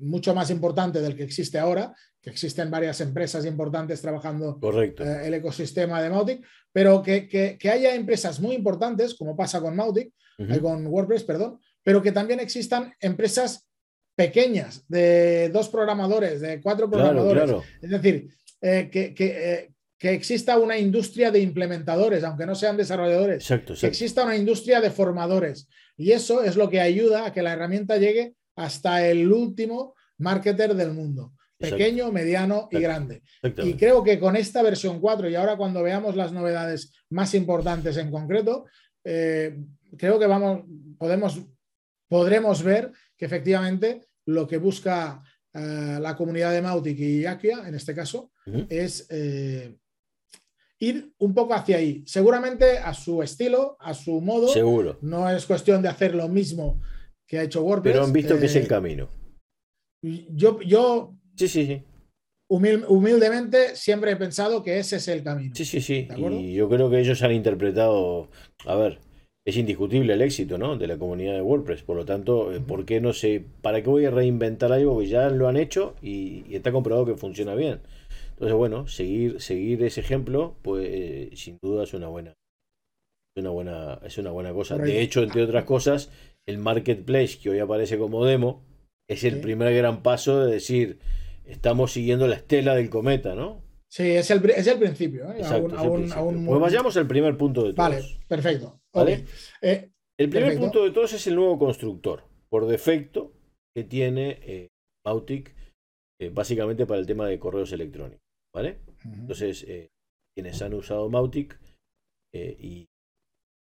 mucho 0.00 0.34
más 0.34 0.50
importante 0.50 1.00
del 1.00 1.16
que 1.16 1.22
existe 1.22 1.58
ahora, 1.58 1.94
que 2.20 2.28
existen 2.28 2.70
varias 2.70 3.00
empresas 3.00 3.46
importantes 3.46 4.02
trabajando 4.02 4.60
Correcto. 4.60 5.02
Eh, 5.02 5.28
el 5.28 5.32
ecosistema 5.32 6.02
de 6.02 6.10
Mautic, 6.10 6.46
pero 6.70 7.02
que, 7.02 7.58
haya 7.72 7.94
empresas 7.94 8.38
muy 8.38 8.54
importantes, 8.54 9.14
como 9.14 9.34
pasa 9.34 9.62
con 9.62 9.74
Mautic, 9.74 10.12
con 10.60 10.86
WordPress, 10.88 11.24
perdón, 11.24 11.58
pero 11.82 12.02
que 12.02 12.12
también 12.12 12.38
existan 12.38 12.92
empresas 13.00 13.66
pequeñas 14.14 14.84
de 14.88 15.50
dos 15.50 15.68
programadores, 15.68 16.40
de 16.40 16.60
cuatro 16.60 16.88
programadores. 16.90 17.50
Es 17.82 17.90
decir, 17.90 18.28
eh, 18.60 18.90
eh, 18.92 19.70
que, 19.98 20.14
exista 20.14 20.58
una 20.58 20.78
industria 20.78 21.30
de 21.30 21.40
implementadores, 21.40 22.22
aunque 22.24 22.46
no 22.46 22.54
sean 22.54 22.76
desarrolladores. 22.76 23.46
Que 23.80 23.86
exista 23.86 24.24
una 24.24 24.36
industria 24.36 24.80
de 24.80 24.90
formadores. 24.90 25.68
Y 25.96 26.12
eso 26.12 26.42
es 26.42 26.56
lo 26.56 26.68
que 26.68 26.80
ayuda 26.80 27.26
a 27.26 27.32
que 27.32 27.42
la 27.42 27.52
herramienta 27.52 27.96
llegue 27.96 28.34
hasta 28.56 29.06
el 29.06 29.32
último 29.32 29.94
marketer 30.18 30.74
del 30.74 30.92
mundo. 30.92 31.32
Pequeño, 31.56 32.12
mediano 32.12 32.68
y 32.70 32.80
grande. 32.80 33.22
Y 33.62 33.74
creo 33.74 34.02
que 34.02 34.18
con 34.18 34.36
esta 34.36 34.62
versión 34.62 35.00
4 35.00 35.30
y 35.30 35.34
ahora 35.34 35.56
cuando 35.56 35.82
veamos 35.82 36.16
las 36.16 36.32
novedades 36.32 36.92
más 37.10 37.32
importantes 37.34 37.96
en 37.96 38.10
concreto, 38.10 38.66
eh, 39.04 39.56
creo 39.96 40.18
que 40.18 40.26
vamos, 40.26 40.64
podemos, 40.98 41.40
podremos 42.08 42.62
ver 42.62 42.90
que 43.16 43.26
efectivamente 43.26 44.06
lo 44.26 44.46
que 44.46 44.58
busca 44.58 45.22
eh, 45.52 45.98
la 46.00 46.16
comunidad 46.16 46.52
de 46.52 46.62
Mautic 46.62 46.98
y 46.98 47.26
Akia, 47.26 47.68
en 47.68 47.74
este 47.74 47.94
caso, 47.94 48.32
es 48.68 49.06
eh, 49.10 49.76
ir 50.80 51.12
un 51.18 51.34
poco 51.34 51.54
hacia 51.54 51.76
ahí. 51.76 52.02
Seguramente 52.06 52.78
a 52.78 52.92
su 52.92 53.22
estilo, 53.22 53.76
a 53.80 53.94
su 53.94 54.20
modo. 54.20 54.48
Seguro. 54.48 54.98
No 55.02 55.28
es 55.30 55.46
cuestión 55.46 55.82
de 55.82 55.88
hacer 55.88 56.14
lo 56.14 56.28
mismo 56.28 56.80
que 57.26 57.38
ha 57.38 57.42
hecho 57.42 57.62
WordPress. 57.62 57.92
Pero 57.92 58.04
han 58.04 58.12
visto 58.12 58.38
que 58.38 58.46
es 58.46 58.56
el 58.56 58.68
camino. 58.68 59.08
Yo, 60.02 60.60
yo 60.60 61.14
sí, 61.36 61.48
sí, 61.48 61.66
sí 61.66 61.82
humildemente 62.48 63.74
siempre 63.76 64.12
he 64.12 64.16
pensado 64.16 64.62
que 64.62 64.78
ese 64.78 64.96
es 64.96 65.08
el 65.08 65.22
camino. 65.22 65.54
Sí, 65.54 65.64
sí, 65.64 65.80
sí. 65.80 66.08
Y 66.16 66.54
yo 66.54 66.68
creo 66.68 66.90
que 66.90 67.00
ellos 67.00 67.22
han 67.22 67.32
interpretado, 67.32 68.30
a 68.66 68.74
ver, 68.76 69.00
es 69.46 69.56
indiscutible 69.56 70.14
el 70.14 70.22
éxito 70.22 70.56
¿no? 70.56 70.76
de 70.76 70.86
la 70.86 70.96
comunidad 70.96 71.34
de 71.34 71.42
WordPress. 71.42 71.82
Por 71.82 71.96
lo 71.96 72.04
tanto, 72.04 72.52
eh, 72.52 72.60
¿por 72.60 72.86
qué 72.86 73.00
no 73.00 73.12
sé? 73.12 73.44
¿Para 73.60 73.82
qué 73.82 73.90
voy 73.90 74.06
a 74.06 74.10
reinventar 74.10 74.72
algo 74.72 74.98
que 74.98 75.06
ya 75.06 75.28
lo 75.28 75.48
han 75.48 75.56
hecho 75.56 75.94
y, 76.00 76.54
está 76.54 76.72
comprobado 76.72 77.06
que 77.06 77.16
funciona 77.16 77.54
bien? 77.54 77.80
Entonces, 78.30 78.56
bueno, 78.56 78.88
seguir, 78.88 79.40
seguir 79.40 79.82
ese 79.82 80.00
ejemplo, 80.00 80.56
pues 80.62 80.88
eh, 80.90 81.30
sin 81.34 81.58
duda 81.62 81.84
es 81.84 81.94
una 81.94 82.08
buena, 82.08 82.32
una 83.36 83.50
buena, 83.50 84.00
es 84.02 84.18
una 84.18 84.30
buena 84.30 84.52
cosa. 84.52 84.76
De 84.78 85.02
hecho, 85.02 85.22
entre 85.22 85.42
otras 85.42 85.64
cosas, 85.64 86.10
el 86.46 86.58
marketplace 86.58 87.38
que 87.38 87.50
hoy 87.50 87.58
aparece 87.58 87.98
como 87.98 88.24
demo 88.24 88.62
es 89.08 89.24
el 89.24 89.40
primer 89.40 89.74
gran 89.74 90.02
paso 90.02 90.44
de 90.44 90.52
decir 90.52 90.98
estamos 91.44 91.92
siguiendo 91.92 92.26
la 92.26 92.36
estela 92.36 92.74
del 92.74 92.88
cometa, 92.88 93.34
¿no? 93.34 93.62
Sí, 93.94 94.10
es 94.10 94.28
el, 94.32 94.50
es 94.50 94.66
el 94.66 94.80
principio. 94.80 95.30
¿eh? 95.30 95.40
Pues 95.40 96.60
vayamos 96.60 96.96
al 96.96 97.06
primer 97.06 97.36
punto 97.36 97.62
de 97.62 97.74
todos. 97.74 97.76
Vale, 97.76 98.02
perfecto. 98.26 98.80
¿Vale? 98.92 99.24
Eh, 99.62 99.92
el 100.18 100.30
primer 100.30 100.58
punto 100.58 100.82
de 100.82 100.90
todos 100.90 101.12
es 101.12 101.24
el 101.28 101.36
nuevo 101.36 101.56
constructor, 101.60 102.24
por 102.50 102.66
defecto, 102.66 103.32
que 103.72 103.84
tiene 103.84 104.40
eh, 104.42 104.68
Mautic, 105.06 105.54
eh, 106.20 106.30
básicamente 106.30 106.86
para 106.86 106.98
el 106.98 107.06
tema 107.06 107.28
de 107.28 107.38
correos 107.38 107.72
electrónicos. 107.72 108.24
¿Vale? 108.52 108.80
Entonces, 109.04 109.64
quienes 110.36 110.60
han 110.60 110.74
usado 110.74 111.08
Mautic, 111.08 111.60
y 112.32 112.86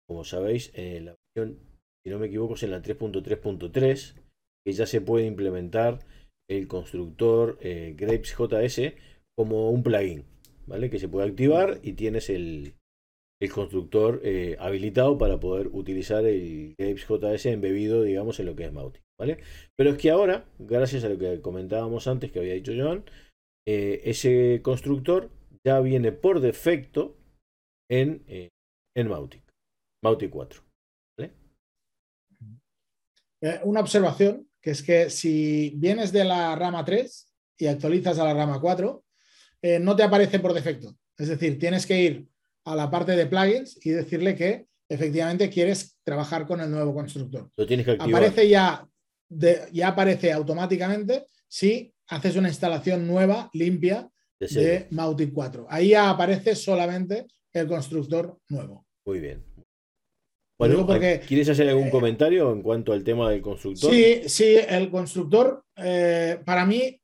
como 0.08 0.22
sabéis, 0.22 0.70
en 0.74 1.06
la 1.06 1.16
versión, 1.34 1.58
si 2.04 2.12
no 2.12 2.20
me 2.20 2.26
equivoco, 2.28 2.54
es 2.54 2.62
en 2.62 2.70
la 2.70 2.82
3.3.3, 2.82 4.20
que 4.64 4.72
ya 4.72 4.86
se 4.86 5.00
puede 5.00 5.26
implementar 5.26 5.98
el 6.48 6.68
constructor 6.68 7.58
eh, 7.60 7.94
Grapes 7.96 8.36
JS 8.36 8.94
como 9.36 9.70
un 9.70 9.82
plugin, 9.82 10.24
¿vale? 10.66 10.90
Que 10.90 10.98
se 10.98 11.08
puede 11.08 11.28
activar 11.28 11.80
y 11.82 11.92
tienes 11.92 12.30
el, 12.30 12.74
constructor 13.52 14.20
eh, 14.22 14.56
habilitado 14.60 15.18
para 15.18 15.40
poder 15.40 15.66
utilizar 15.72 16.24
el 16.24 16.76
JS 16.78 17.46
embebido, 17.46 18.04
digamos, 18.04 18.38
en 18.38 18.46
lo 18.46 18.54
que 18.54 18.66
es 18.66 18.72
Mautic, 18.72 19.02
¿vale? 19.18 19.38
Pero 19.76 19.90
es 19.90 19.98
que 19.98 20.10
ahora, 20.10 20.44
gracias 20.60 21.02
a 21.02 21.08
lo 21.08 21.18
que 21.18 21.40
comentábamos 21.40 22.06
antes 22.06 22.30
que 22.30 22.38
había 22.38 22.54
dicho 22.54 22.72
Joan, 22.76 23.04
eh, 23.66 24.00
ese 24.04 24.60
constructor 24.62 25.28
ya 25.66 25.80
viene 25.80 26.12
por 26.12 26.38
defecto 26.38 27.16
en, 27.90 28.22
en 28.96 29.08
Mautic, 29.08 29.42
Mautic 30.04 30.30
4. 30.30 30.62
una 33.64 33.80
observación 33.80 34.48
que 34.62 34.70
es 34.70 34.82
que 34.82 35.10
si 35.10 35.72
vienes 35.76 36.12
de 36.12 36.24
la 36.24 36.54
rama 36.54 36.84
3 36.84 37.28
y 37.58 37.66
actualizas 37.66 38.18
a 38.18 38.24
la 38.24 38.34
rama 38.34 38.60
4, 38.60 39.02
eh, 39.62 39.78
no 39.78 39.96
te 39.96 40.02
aparece 40.02 40.38
por 40.40 40.52
defecto. 40.52 40.94
Es 41.16 41.28
decir, 41.28 41.58
tienes 41.58 41.86
que 41.86 42.00
ir 42.00 42.26
a 42.64 42.76
la 42.76 42.90
parte 42.90 43.12
de 43.12 43.26
plugins 43.26 43.78
y 43.84 43.90
decirle 43.90 44.34
que 44.34 44.66
efectivamente 44.88 45.48
quieres 45.48 45.96
trabajar 46.04 46.46
con 46.46 46.60
el 46.60 46.70
nuevo 46.70 46.94
constructor. 46.94 47.50
Lo 47.56 47.66
tienes 47.66 47.86
que 47.86 47.96
Aparece 47.98 48.48
ya, 48.48 48.86
ya 49.72 49.88
aparece 49.88 50.32
automáticamente 50.32 51.26
si 51.48 51.94
haces 52.08 52.36
una 52.36 52.48
instalación 52.48 53.06
nueva, 53.06 53.48
limpia, 53.54 54.08
de, 54.38 54.46
de 54.48 54.86
Mautic 54.90 55.32
4. 55.32 55.66
Ahí 55.70 55.90
ya 55.90 56.10
aparece 56.10 56.54
solamente 56.56 57.26
el 57.52 57.68
constructor 57.68 58.36
nuevo. 58.48 58.86
Muy 59.04 59.20
bien. 59.20 59.52
¿quieres 61.26 61.48
hacer 61.48 61.68
algún 61.68 61.90
comentario 61.90 62.52
en 62.52 62.62
cuanto 62.62 62.92
al 62.92 63.02
tema 63.02 63.30
del 63.30 63.42
constructor? 63.42 63.90
Sí, 63.90 64.22
sí, 64.26 64.56
el 64.68 64.90
constructor, 64.90 65.64
eh, 65.76 66.38
para 66.44 66.64
mí, 66.66 67.00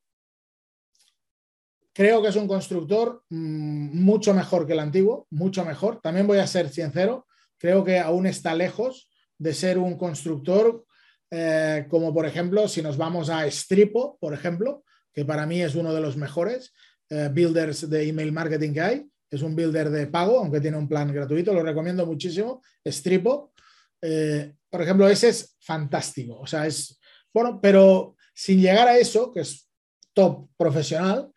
creo 1.98 2.22
que 2.22 2.28
es 2.28 2.36
un 2.36 2.46
constructor 2.46 3.24
mm, 3.28 4.00
mucho 4.00 4.32
mejor 4.32 4.68
que 4.68 4.74
el 4.74 4.78
antiguo, 4.78 5.26
mucho 5.30 5.64
mejor. 5.64 6.00
También 6.00 6.28
voy 6.28 6.38
a 6.38 6.46
ser 6.46 6.68
sincero, 6.68 7.26
creo 7.58 7.82
que 7.82 7.98
aún 7.98 8.24
está 8.24 8.54
lejos 8.54 9.10
de 9.36 9.52
ser 9.52 9.78
un 9.78 9.98
constructor 9.98 10.84
eh, 11.28 11.86
como, 11.90 12.14
por 12.14 12.24
ejemplo, 12.24 12.68
si 12.68 12.82
nos 12.82 12.96
vamos 12.96 13.30
a 13.30 13.50
Stripo, 13.50 14.16
por 14.20 14.32
ejemplo, 14.32 14.84
que 15.12 15.24
para 15.24 15.44
mí 15.44 15.60
es 15.60 15.74
uno 15.74 15.92
de 15.92 16.00
los 16.00 16.16
mejores 16.16 16.72
eh, 17.10 17.30
builders 17.32 17.90
de 17.90 18.08
email 18.08 18.30
marketing 18.30 18.74
que 18.74 18.80
hay 18.80 19.10
es 19.28 19.42
un 19.42 19.56
builder 19.56 19.90
de 19.90 20.06
pago, 20.06 20.38
aunque 20.38 20.60
tiene 20.60 20.76
un 20.76 20.88
plan 20.88 21.12
gratuito, 21.12 21.52
lo 21.52 21.64
recomiendo 21.64 22.06
muchísimo. 22.06 22.62
Stripo, 22.86 23.52
eh, 24.00 24.54
por 24.70 24.82
ejemplo, 24.82 25.08
ese 25.08 25.30
es 25.30 25.56
fantástico. 25.60 26.38
O 26.38 26.46
sea, 26.46 26.64
es 26.64 27.00
bueno, 27.34 27.58
pero 27.60 28.14
sin 28.32 28.60
llegar 28.60 28.86
a 28.86 28.96
eso, 28.96 29.32
que 29.32 29.40
es 29.40 29.68
top 30.14 30.48
profesional, 30.56 31.30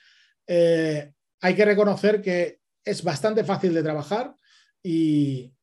eh, 0.47 1.11
hay 1.41 1.55
que 1.55 1.65
reconocer 1.65 2.21
que 2.21 2.59
es 2.83 3.03
bastante 3.03 3.43
fácil 3.43 3.73
de 3.73 3.83
trabajar 3.83 4.35
y, 4.83 5.53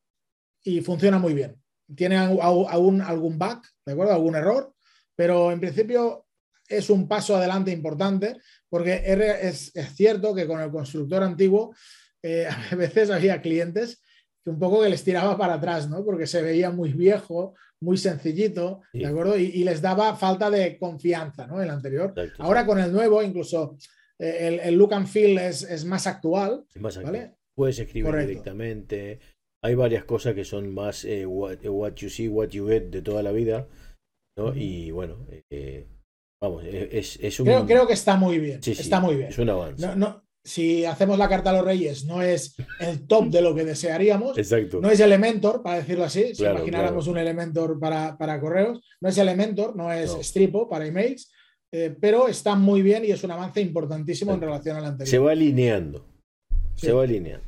funciona 0.83 1.17
muy 1.17 1.33
bien. 1.33 1.59
Tiene 1.95 2.17
algún, 2.17 3.01
algún 3.01 3.39
bug, 3.39 3.61
¿de 3.85 3.93
acuerdo? 3.93 4.13
Algún 4.13 4.35
error, 4.35 4.73
pero 5.15 5.51
en 5.51 5.59
principio 5.59 6.27
es 6.67 6.91
un 6.91 7.07
paso 7.07 7.35
adelante 7.35 7.71
importante 7.71 8.37
porque 8.69 9.01
es, 9.03 9.75
es 9.75 9.95
cierto 9.95 10.35
que 10.35 10.45
con 10.45 10.61
el 10.61 10.69
constructor 10.69 11.23
antiguo 11.23 11.73
eh, 12.21 12.47
a 12.71 12.75
veces 12.75 13.09
había 13.09 13.41
clientes 13.41 14.01
que 14.43 14.49
un 14.49 14.59
poco 14.59 14.81
que 14.81 14.89
les 14.89 15.03
tiraba 15.03 15.37
para 15.37 15.55
atrás, 15.55 15.89
¿no? 15.89 16.03
Porque 16.03 16.27
se 16.27 16.41
veía 16.41 16.69
muy 16.69 16.93
viejo, 16.93 17.55
muy 17.81 17.97
sencillito, 17.97 18.81
¿de 18.93 19.05
acuerdo? 19.05 19.37
Y, 19.37 19.63
les 19.63 19.81
daba 19.81 20.15
falta 20.15 20.49
de 20.49 20.77
confianza, 20.77 21.47
¿no? 21.47 21.61
El 21.61 21.69
anterior. 21.69 22.13
Ahora 22.37 22.65
con 22.65 22.79
el 22.79 22.91
nuevo, 22.91 23.21
incluso 23.21 23.77
eh, 24.19 24.59
el, 24.63 24.75
look 24.75 24.93
and 24.93 25.07
feel 25.07 25.37
es, 25.37 25.85
más 25.85 26.07
actual. 26.07 26.65
¿vale? 26.75 27.35
Puedes 27.55 27.79
escribir 27.79 28.15
directamente. 28.15 29.19
Hay 29.63 29.75
varias 29.75 30.05
cosas 30.05 30.33
que 30.33 30.45
son 30.45 30.73
más 30.73 31.03
eh, 31.05 31.25
what, 31.25 31.95
you 31.95 32.09
see, 32.09 32.27
what 32.27 32.49
you 32.49 32.67
get 32.67 32.83
de 32.89 33.01
toda 33.01 33.21
la 33.21 33.31
vida, 33.31 33.67
¿no? 34.37 34.55
Y 34.55 34.91
bueno, 34.91 35.25
vamos, 36.41 36.63
es, 36.65 37.39
un... 37.39 37.45
Creo, 37.45 37.65
creo, 37.65 37.87
que 37.87 37.93
está 37.93 38.15
muy 38.15 38.39
bien. 38.39 38.61
está 38.65 39.01
muy 39.01 39.15
bien. 39.15 39.29
Es 39.29 39.37
un 39.37 39.49
avance. 39.49 39.95
no, 39.97 40.23
si 40.43 40.85
hacemos 40.85 41.17
la 41.17 41.29
carta 41.29 41.49
a 41.49 41.53
los 41.53 41.65
reyes, 41.65 42.05
no 42.05 42.21
es 42.21 42.55
el 42.79 43.05
top 43.05 43.27
de 43.27 43.41
lo 43.41 43.53
que 43.53 43.65
desearíamos. 43.65 44.37
Exacto. 44.37 44.79
No 44.81 44.89
es 44.89 44.99
Elementor, 44.99 45.61
para 45.61 45.77
decirlo 45.77 46.05
así, 46.05 46.33
si 46.33 46.43
imagináramos 46.43 47.07
un 47.07 47.17
Elementor 47.17 47.79
para, 47.79 48.39
correos. 48.39 48.79
No 49.01 49.09
es 49.09 49.17
Elementor, 49.17 49.75
no 49.75 49.91
es 49.91 50.11
Stripo 50.21 50.69
para 50.69 50.85
emails, 50.85 51.31
eh, 51.73 51.95
pero 51.99 52.27
está 52.27 52.55
muy 52.55 52.81
bien 52.81 53.05
y 53.05 53.11
es 53.11 53.23
un 53.23 53.31
avance 53.31 53.61
importantísimo 53.61 54.33
en 54.33 54.41
relación 54.41 54.77
al 54.77 54.85
anterior. 54.85 55.09
Se 55.09 55.19
va 55.19 55.31
alineando. 55.31 56.05
Se 56.75 56.91
va 56.91 57.03
alineando. 57.03 57.47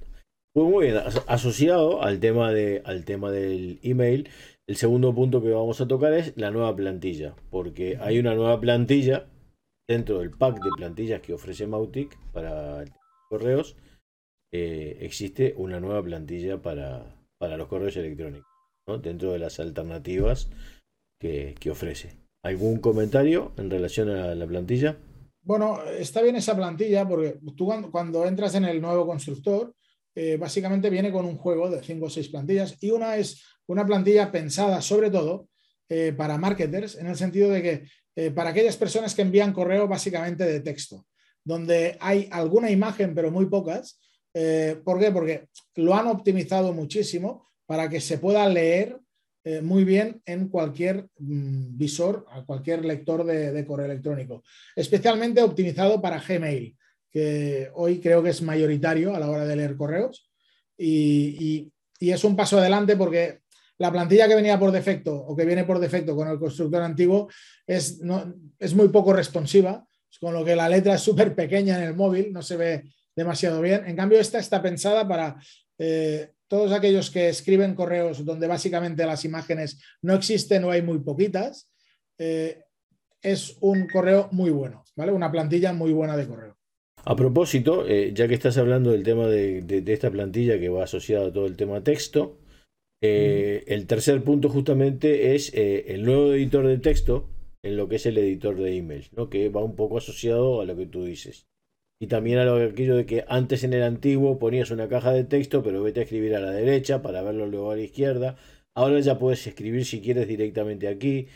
Pues 0.54 0.70
muy 0.70 0.88
bien, 0.88 0.98
asociado 1.28 2.04
al 2.04 2.20
tema, 2.20 2.52
de, 2.52 2.82
al 2.84 3.06
tema 3.06 3.32
del 3.32 3.80
email, 3.84 4.30
el 4.68 4.76
segundo 4.76 5.16
punto 5.16 5.42
que 5.42 5.50
vamos 5.50 5.80
a 5.80 5.88
tocar 5.88 6.12
es 6.14 6.34
la 6.36 6.52
nueva 6.52 6.76
plantilla, 6.76 7.36
porque 7.50 7.98
hay 8.02 8.20
una 8.20 8.36
nueva 8.36 8.60
plantilla 8.60 9.28
dentro 9.90 10.20
del 10.20 10.32
pack 10.32 10.62
de 10.62 10.70
plantillas 10.76 11.22
que 11.22 11.34
ofrece 11.34 11.68
Mautic 11.68 12.18
para 12.34 12.84
correos, 13.30 13.78
eh, 14.54 14.98
existe 15.02 15.54
una 15.58 15.80
nueva 15.80 16.04
plantilla 16.04 16.62
para, 16.62 17.16
para 17.38 17.56
los 17.56 17.68
correos 17.68 17.96
electrónicos, 17.96 18.48
dentro 19.02 19.32
de 19.32 19.40
las 19.40 19.60
alternativas 19.60 20.50
que, 21.20 21.56
ofrece. 21.70 22.18
¿Algún 22.44 22.80
comentario 22.80 23.54
en 23.58 23.70
relación 23.70 24.10
a 24.10 24.34
la 24.34 24.48
plantilla? 24.48 24.98
Bueno, 25.44 25.80
está 25.86 26.24
bien 26.24 26.36
esa 26.36 26.56
plantilla 26.56 27.08
porque 27.08 27.38
tú 27.56 27.72
cuando, 27.92 28.26
entras 28.26 28.56
en 28.56 28.66
el 28.66 28.82
nuevo 28.82 29.06
constructor, 29.06 29.76
eh, 30.16 30.38
básicamente 30.38 30.90
viene 30.90 31.12
con 31.12 31.26
un 31.26 31.38
juego 31.38 31.70
de 31.70 31.84
5 31.84 32.06
o 32.06 32.10
6 32.10 32.30
plantillas 32.30 32.78
y 32.82 32.90
una 32.90 33.16
es 33.16 33.44
una 33.68 33.86
plantilla 33.86 34.32
pensada 34.32 34.82
sobre 34.82 35.10
todo 35.10 35.48
eh, 35.88 36.14
para 36.18 36.38
marketers 36.38 36.98
en 36.98 37.08
el 37.08 37.16
sentido 37.16 37.50
de 37.50 37.62
que 37.62 37.84
eh, 38.16 38.32
para 38.32 38.50
aquellas 38.50 38.76
personas 38.76 39.14
que 39.14 39.22
envían 39.22 39.54
correo 39.54 39.88
básicamente 39.88 40.44
de 40.44 40.62
texto, 40.62 41.06
donde 41.44 41.96
hay 42.00 42.28
alguna 42.32 42.72
imagen, 42.72 43.14
pero 43.14 43.32
muy 43.32 43.46
pocas. 43.46 44.00
¿Por 44.86 44.98
qué? 44.98 45.12
Porque 45.12 45.48
lo 45.76 45.94
han 45.94 46.08
optimizado 46.08 46.72
muchísimo 46.72 47.50
para 47.66 47.90
que 47.90 48.00
se 48.00 48.18
pueda 48.18 48.48
leer 48.48 49.01
eh, 49.44 49.62
muy 49.62 49.84
bien 49.84 50.22
en 50.26 50.50
cualquier 50.50 51.08
mm, 51.18 51.78
visor, 51.78 52.26
a 52.32 52.44
cualquier 52.44 52.86
lector 52.86 53.24
de, 53.26 53.66
correo 53.66 53.86
electrónico. 53.86 54.44
Especialmente 54.76 55.42
optimizado 55.42 56.02
para 56.02 56.22
Gmail, 56.22 56.76
que 57.10 57.70
hoy 57.74 58.00
creo 58.00 58.22
que 58.24 58.30
es 58.30 58.42
mayoritario 58.42 59.16
a 59.16 59.20
la 59.20 59.30
hora 59.30 59.46
de 59.46 59.56
leer 59.56 59.76
correos. 59.76 60.30
y 60.78 61.72
es 62.00 62.24
un 62.24 62.36
paso 62.36 62.58
adelante 62.58 62.96
porque 62.96 63.42
la 63.82 63.92
plantilla 63.92 64.28
que 64.28 64.36
venía 64.36 64.60
por 64.60 64.72
defecto 64.72 65.16
o 65.16 65.36
que 65.36 65.44
viene 65.44 65.64
por 65.64 65.80
defecto 65.80 66.16
con 66.16 66.28
el 66.28 66.38
constructor 66.38 66.84
antiguo 66.84 67.28
es, 67.66 68.00
no, 68.00 68.32
es 68.60 68.76
muy 68.76 68.90
poco 68.90 69.12
responsiva, 69.12 69.84
con 70.20 70.36
lo 70.36 70.46
que 70.46 70.56
la 70.56 70.70
letra 70.70 70.94
es 70.94 71.02
súper 71.02 71.34
pequeña 71.34 71.78
en 71.78 71.84
el 71.86 71.96
móvil, 71.96 72.32
no 72.32 72.44
se 72.44 72.58
ve 72.58 72.84
demasiado 73.16 73.60
bien. 73.60 73.88
En 73.88 73.96
cambio, 73.96 74.20
esta 74.20 74.38
está 74.38 74.62
pensada 74.62 75.08
para 75.08 75.36
eh, 75.80 76.30
todos 76.52 76.74
aquellos 76.74 77.10
que 77.10 77.30
escriben 77.30 77.76
correos 77.76 78.26
donde 78.26 78.46
básicamente 78.46 79.06
las 79.06 79.24
imágenes 79.24 79.80
no 80.02 80.16
existen 80.16 80.66
o 80.66 80.72
hay 80.72 80.82
muy 80.82 81.00
poquitas. 81.00 81.72
Eh, 82.20 82.66
es 83.22 83.56
un 83.62 83.88
correo 83.88 84.28
muy 84.34 84.50
bueno, 84.50 84.84
¿vale? 84.98 85.14
Una 85.14 85.32
plantilla 85.32 85.72
muy 85.72 85.94
buena 85.94 86.18
de 86.18 86.28
correo. 86.28 86.58
A 87.06 87.16
propósito, 87.16 87.88
eh, 87.88 88.12
ya 88.14 88.28
que 88.28 88.34
estás 88.34 88.58
hablando 88.58 88.92
del 88.92 89.04
tema 89.04 89.28
de, 89.28 89.64
esta 89.88 90.12
plantilla 90.12 90.60
que 90.60 90.68
va 90.68 90.84
asociado 90.84 91.28
a 91.28 91.32
todo 91.32 91.46
el 91.46 91.56
tema 91.56 91.86
texto, 91.86 92.42
eh, 93.02 93.64
el 93.68 93.88
tercer 93.88 94.22
punto 94.22 94.50
justamente 94.50 95.34
es 95.36 95.54
el 95.56 96.04
nuevo 96.04 96.34
editor 96.34 96.68
de 96.68 96.80
texto 96.80 97.30
en 97.64 97.78
lo 97.78 97.88
que 97.88 97.96
es 97.96 98.06
el 98.06 98.18
editor 98.18 98.58
de 98.58 98.76
emails, 98.76 99.14
¿no? 99.14 99.30
que 99.30 99.48
va 99.48 99.64
un 99.64 99.78
poco 99.78 100.00
asociado 100.00 100.60
a 100.60 100.66
lo 100.66 100.76
que 100.76 100.86
tú 100.86 101.06
dices. 101.06 101.48
Y 102.02 102.08
también 102.08 102.40
a 102.40 102.46
lo 102.46 102.56
aquello 102.56 102.96
de 102.96 103.06
que 103.06 103.26
antes 103.28 103.64
en 103.64 103.74
el 103.74 103.84
antiguo 103.84 104.40
ponías 104.40 104.72
una 104.72 104.90
caja 104.90 105.12
de 105.12 105.24
texto, 105.24 105.62
pero 105.62 105.84
vete 105.84 106.00
a 106.00 106.04
escribir 106.04 106.36
a 106.36 106.40
la 106.40 106.50
derecha 106.50 107.04
para 107.04 107.22
verlo 107.22 107.46
luego 107.46 107.70
a 107.70 107.76
la 107.76 107.84
izquierda. 107.84 108.38
Ahora 108.74 109.00
ya 109.02 109.20
puedes 109.20 109.46
escribir 109.46 109.86
si 109.86 110.02
quieres 110.02 110.28
directamente 110.28 110.88
aquí. 110.88 111.28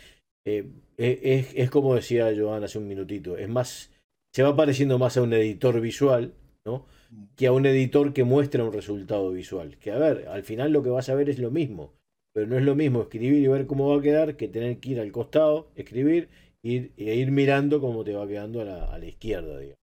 E, 0.44 0.66
es, 0.98 1.70
como 1.70 1.94
decía 1.94 2.34
Joan 2.36 2.64
hace 2.64 2.80
un 2.80 2.88
minutito, 2.88 3.38
es 3.38 3.48
más, 3.48 3.92
se 4.34 4.42
va 4.42 4.56
pareciendo 4.56 4.98
más 4.98 5.18
a 5.18 5.22
un 5.22 5.34
editor 5.34 5.80
visual, 5.82 6.34
¿no? 6.66 6.88
que 7.36 7.46
a 7.46 7.52
un 7.52 7.68
editor 7.68 8.12
que 8.12 8.24
muestra 8.24 8.64
un 8.64 8.74
resultado 8.74 9.32
visual. 9.32 9.78
Que 9.78 9.92
a 9.92 10.00
ver, 10.00 10.28
al 10.30 10.42
final 10.42 10.72
lo 10.72 10.82
que 10.82 10.90
vas 10.90 11.10
a 11.10 11.16
ver 11.16 11.30
es 11.30 11.38
lo 11.38 11.52
mismo, 11.52 11.94
pero 12.34 12.48
no 12.48 12.58
es 12.58 12.64
lo 12.64 12.74
mismo 12.74 13.04
escribir 13.04 13.44
y 13.44 13.48
ver 13.48 13.68
cómo 13.68 13.90
va 13.90 14.00
a 14.00 14.02
quedar 14.02 14.36
que 14.36 14.48
tener 14.48 14.80
que 14.80 14.94
ir 14.94 15.00
al 15.00 15.12
costado, 15.12 15.70
escribir 15.76 16.30
ir, 16.64 16.92
e 16.98 17.14
ir 17.14 17.30
mirando 17.30 17.80
cómo 17.80 18.04
te 18.04 18.16
va 18.16 18.28
quedando 18.28 18.62
a 18.62 18.98
la, 18.98 19.06
izquierda. 19.06 19.60
Digamos. 19.60 19.85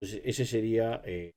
Entonces, 0.00 0.22
ese 0.24 0.44
sería 0.44 1.02
eh, 1.04 1.32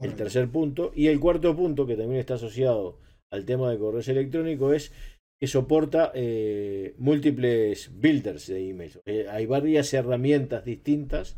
el 0.00 0.14
tercer 0.14 0.48
punto. 0.50 0.92
Y 0.94 1.08
el 1.08 1.20
cuarto 1.20 1.56
punto, 1.56 1.86
que 1.86 1.96
también 1.96 2.20
está 2.20 2.34
asociado 2.34 2.98
al 3.30 3.44
tema 3.44 3.70
de 3.70 3.78
correos 3.78 4.08
electrónicos, 4.08 4.74
es 4.74 4.92
que 5.40 5.46
soporta 5.46 6.12
eh, 6.14 6.94
múltiples 6.98 7.90
builders 7.98 8.46
de 8.46 8.70
emails. 8.70 9.00
Eh, 9.04 9.26
hay 9.30 9.46
varias 9.46 9.92
herramientas 9.92 10.64
distintas 10.64 11.36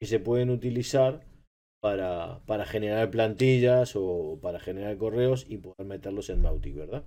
que 0.00 0.06
se 0.06 0.20
pueden 0.20 0.50
utilizar 0.50 1.26
para, 1.80 2.40
para 2.46 2.64
generar 2.64 3.10
plantillas 3.10 3.92
o 3.94 4.38
para 4.40 4.58
generar 4.58 4.96
correos 4.96 5.46
y 5.48 5.58
poder 5.58 5.86
meterlos 5.86 6.30
en 6.30 6.42
Mautic, 6.42 6.74
¿verdad? 6.74 7.04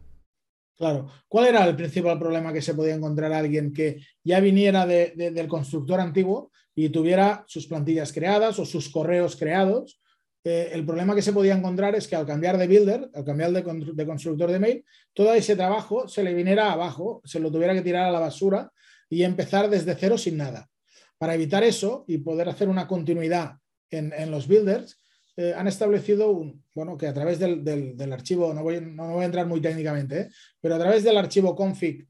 Claro. 0.77 1.09
¿Cuál 1.27 1.47
era 1.47 1.65
el 1.65 1.75
principal 1.75 2.17
problema 2.17 2.53
que 2.53 2.61
se 2.61 2.73
podía 2.73 2.95
encontrar 2.95 3.33
alguien 3.33 3.73
que 3.73 3.99
ya 4.23 4.39
viniera 4.39 4.85
del 4.85 5.47
constructor 5.49 5.99
antiguo 5.99 6.51
y 6.85 6.89
tuviera 6.89 7.43
sus 7.45 7.67
plantillas 7.67 8.13
creadas 8.13 8.57
o 8.57 8.65
sus 8.65 8.87
correos 8.87 9.35
creados? 9.35 9.99
Eh, 10.45 10.69
el 10.71 10.85
problema 10.85 11.13
que 11.13 11.21
se 11.21 11.33
podía 11.33 11.53
encontrar 11.53 11.93
es 11.93 12.07
que 12.07 12.15
al 12.15 12.25
cambiar 12.25 12.57
de 12.57 12.67
builder, 12.67 13.09
al 13.13 13.25
cambiar 13.25 13.51
de, 13.51 13.61
de, 13.93 14.05
constructor 14.05 14.49
de 14.49 14.59
mail, 14.59 14.85
todo 15.13 15.33
ese 15.33 15.57
trabajo 15.57 16.07
se 16.07 16.23
le 16.23 16.33
viniera 16.33 16.71
abajo, 16.71 17.21
se 17.25 17.41
lo 17.41 17.51
tuviera 17.51 17.73
que 17.73 17.81
tirar 17.81 18.05
a 18.05 18.11
la 18.11 18.21
basura 18.21 18.71
y 19.09 19.23
empezar 19.23 19.69
desde 19.69 19.93
cero 19.95 20.17
sin 20.17 20.37
nada. 20.37 20.69
Para 21.17 21.35
evitar 21.35 21.65
eso 21.65 22.05
y 22.07 22.19
poder 22.19 22.47
hacer 22.47 22.69
una 22.69 22.87
continuidad 22.87 23.57
en, 23.91 24.31
los 24.31 24.47
builders, 24.47 24.97
eh, 25.35 25.53
han 25.57 25.67
establecido 25.67 26.31
un, 26.31 26.63
bueno, 26.73 26.97
que 26.97 27.07
a 27.07 27.13
través 27.13 27.39
del, 27.39 28.13
archivo, 28.13 28.53
no 28.53 28.63
voy, 28.63 28.79
no 28.79 29.15
voy, 29.15 29.23
a 29.23 29.25
entrar 29.25 29.45
muy 29.47 29.59
técnicamente, 29.59 30.19
eh, 30.21 30.29
pero 30.61 30.75
a 30.75 30.79
través 30.79 31.03
del 31.03 31.17
archivo 31.17 31.57
config.json 31.57 32.07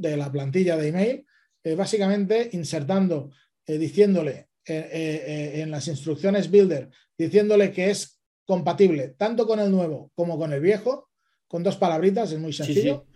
de 0.00 0.16
la 0.16 0.32
plantilla 0.32 0.78
de 0.78 0.88
email, 0.88 1.26
básicamente 1.74 2.50
insertando, 2.52 3.30
diciéndole 3.66 4.48
en 4.64 5.70
las 5.70 5.88
instrucciones 5.88 6.50
builder, 6.50 6.90
diciéndole 7.16 7.72
que 7.72 7.90
es 7.90 8.20
compatible 8.44 9.14
tanto 9.16 9.46
con 9.46 9.58
el 9.58 9.70
nuevo 9.70 10.12
como 10.14 10.38
con 10.38 10.52
el 10.52 10.60
viejo, 10.60 11.08
con 11.48 11.62
dos 11.62 11.76
palabritas, 11.76 12.30
es 12.30 12.38
muy 12.38 12.52
sencillo. 12.52 13.06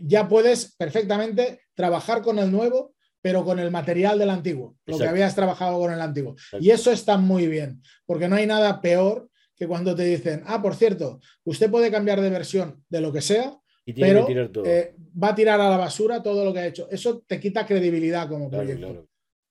ya 0.00 0.28
puedes 0.28 0.74
perfectamente 0.76 1.60
trabajar 1.74 2.22
con 2.22 2.38
el 2.38 2.50
nuevo 2.50 2.94
pero 3.20 3.44
con 3.44 3.58
el 3.58 3.70
material 3.70 4.18
del 4.18 4.30
antiguo, 4.30 4.76
lo 4.86 4.98
que 4.98 5.06
habías 5.06 5.34
trabajado 5.34 5.78
con 5.78 5.92
el 5.92 6.00
antiguo. 6.00 6.36
Y 6.60 6.70
eso 6.70 6.90
está 6.90 7.18
muy 7.18 7.46
bien, 7.46 7.82
porque 8.06 8.28
no 8.28 8.36
hay 8.36 8.46
nada 8.46 8.80
peor 8.80 9.28
que 9.56 9.66
cuando 9.66 9.94
te 9.94 10.04
dicen, 10.04 10.42
ah, 10.46 10.62
por 10.62 10.76
cierto, 10.76 11.20
usted 11.44 11.70
puede 11.70 11.90
cambiar 11.90 12.20
de 12.20 12.30
versión 12.30 12.84
de 12.88 13.00
lo 13.00 13.12
que 13.12 13.20
sea, 13.20 13.58
pero 13.94 14.26
eh, 14.64 14.94
va 15.22 15.28
a 15.28 15.34
tirar 15.34 15.60
a 15.60 15.70
la 15.70 15.76
basura 15.76 16.22
todo 16.22 16.44
lo 16.44 16.52
que 16.52 16.60
ha 16.60 16.66
hecho. 16.66 16.88
Eso 16.90 17.22
te 17.26 17.40
quita 17.40 17.66
credibilidad 17.66 18.28
como 18.28 18.50
proyecto. 18.50 19.08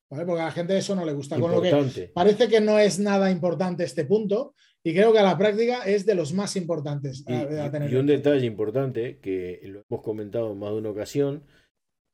Porque 0.10 0.42
a 0.42 0.46
la 0.46 0.52
gente 0.52 0.78
eso 0.78 0.96
no 0.96 1.06
le 1.06 1.14
gusta. 1.14 1.40
Con 1.40 1.52
lo 1.52 1.62
que 1.62 2.12
parece 2.14 2.48
que 2.48 2.62
no 2.62 2.80
es 2.80 3.00
nada 3.00 3.30
importante 3.30 3.84
este 3.84 4.06
punto, 4.06 4.54
y 4.84 4.94
creo 4.94 5.12
que 5.12 5.20
a 5.20 5.24
la 5.24 5.38
práctica 5.38 5.84
es 5.84 6.06
de 6.06 6.16
los 6.16 6.34
más 6.34 6.56
importantes. 6.56 7.26
y 7.28 7.96
un 7.96 8.06
detalle 8.06 8.46
importante 8.46 9.20
que 9.20 9.60
lo 9.64 9.84
hemos 9.90 10.02
comentado 10.02 10.54
en 10.54 10.60
más 10.60 10.72
de 10.72 10.78
una 10.78 10.90
ocasión, 10.92 11.44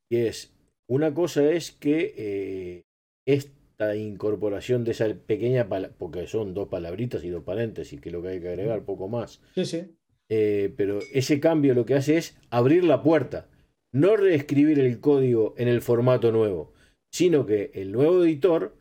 y 0.10 0.18
es 0.18 0.56
una 0.90 1.14
cosa 1.14 1.52
es 1.52 1.72
que 1.72 2.14
eh, 2.18 2.84
esta 3.28 3.96
incorporación 3.96 4.84
de 4.84 4.92
esa 4.92 5.08
pequeña, 5.14 5.68
porque 5.98 6.26
son 6.28 6.54
dos 6.54 6.68
palabritas 6.68 7.24
y 7.24 7.30
dos 7.30 7.44
paréntesis, 7.44 8.02
que 8.02 8.10
es 8.10 8.14
lo 8.14 8.22
que 8.22 8.30
hay 8.30 8.42
que 8.42 8.50
agregar, 8.50 8.86
poco 8.86 9.08
más. 9.08 9.42
Sí, 9.54 9.66
sí. 9.66 9.96
Eh, 10.30 10.74
pero 10.78 11.00
ese 11.14 11.40
cambio 11.40 11.74
lo 11.74 11.86
que 11.86 11.96
hace 11.96 12.18
es 12.18 12.38
abrir 12.50 12.84
la 12.84 13.04
puerta, 13.04 13.48
no 13.94 14.16
reescribir 14.16 14.80
el 14.80 15.00
código 15.00 15.54
en 15.58 15.68
el 15.68 15.82
formato 15.82 16.32
nuevo, 16.32 16.74
sino 17.12 17.46
que 17.46 17.72
el 17.74 17.92
nuevo 17.92 18.24
editor 18.24 18.76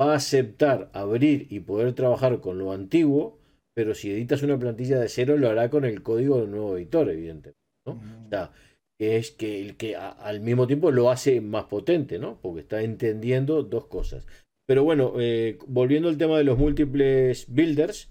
va 0.00 0.12
a 0.12 0.16
aceptar 0.16 0.90
abrir 0.92 1.46
y 1.50 1.60
poder 1.60 1.94
trabajar 1.94 2.40
con 2.40 2.58
lo 2.58 2.72
antiguo, 2.72 3.38
pero 3.74 3.94
si 3.94 4.10
editas 4.10 4.42
una 4.42 4.58
plantilla 4.58 4.98
de 4.98 5.08
cero 5.08 5.36
lo 5.36 5.48
hará 5.48 5.70
con 5.70 5.84
el 5.84 6.02
código 6.02 6.40
del 6.40 6.50
nuevo 6.50 6.76
editor, 6.76 7.10
evidentemente. 7.10 7.58
¿no? 7.86 7.92
O 7.92 8.28
sea, 8.28 8.52
es 8.98 9.30
que 9.30 9.60
el 9.60 9.76
que 9.76 9.96
al 9.96 10.40
mismo 10.40 10.66
tiempo 10.66 10.90
lo 10.90 11.10
hace 11.10 11.40
más 11.40 11.64
potente, 11.64 12.18
¿no? 12.18 12.38
Porque 12.40 12.60
está 12.60 12.82
entendiendo 12.82 13.62
dos 13.62 13.86
cosas. 13.86 14.26
Pero 14.66 14.84
bueno, 14.84 15.14
eh, 15.20 15.58
volviendo 15.66 16.08
al 16.08 16.18
tema 16.18 16.38
de 16.38 16.44
los 16.44 16.58
múltiples 16.58 17.46
builders, 17.48 18.10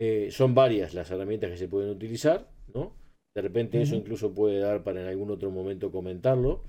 eh, 0.00 0.30
son 0.30 0.54
varias 0.54 0.94
las 0.94 1.10
herramientas 1.10 1.50
que 1.50 1.56
se 1.56 1.68
pueden 1.68 1.90
utilizar, 1.90 2.50
¿no? 2.72 2.96
De 3.34 3.42
repente 3.42 3.80
eso 3.80 3.94
incluso 3.94 4.34
puede 4.34 4.58
dar 4.58 4.82
para 4.82 5.00
en 5.00 5.06
algún 5.06 5.30
otro 5.30 5.50
momento 5.50 5.90
comentarlo. 5.90 6.64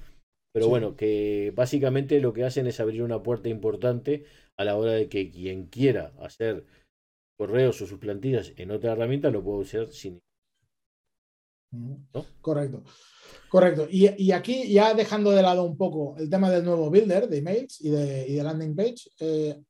Pero 0.52 0.68
bueno, 0.68 0.96
que 0.96 1.54
básicamente 1.56 2.20
lo 2.20 2.34
que 2.34 2.44
hacen 2.44 2.66
es 2.68 2.80
abrir 2.80 3.04
una 3.04 3.22
puerta 3.22 3.50
importante 3.50 4.26
a 4.58 4.64
la 4.64 4.76
hora 4.76 4.94
de 4.94 5.08
que 5.08 5.32
quien 5.32 5.68
quiera 5.68 6.14
hacer 6.20 6.66
correos 7.38 7.82
o 7.82 7.88
sus 7.88 8.00
plantillas 8.00 8.54
en 8.58 8.72
otra 8.72 8.94
herramienta 8.94 9.30
lo 9.30 9.44
pueda 9.44 9.62
hacer 9.62 9.88
sin. 9.90 10.20
¿no? 11.72 12.26
Correcto. 12.42 12.84
Correcto. 13.50 13.88
Y, 13.90 14.32
aquí, 14.32 14.72
ya 14.72 14.94
dejando 14.94 15.32
de 15.32 15.42
lado 15.42 15.64
un 15.64 15.78
poco 15.78 16.16
el 16.18 16.30
tema 16.30 16.50
del 16.52 16.66
nuevo 16.66 16.90
builder 16.90 17.28
de 17.28 17.38
emails 17.38 17.82
y 17.82 17.90
de, 17.90 18.44
landing 18.44 18.76
page, 18.76 19.10
eh, 19.20 19.62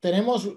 tenemos 0.00 0.50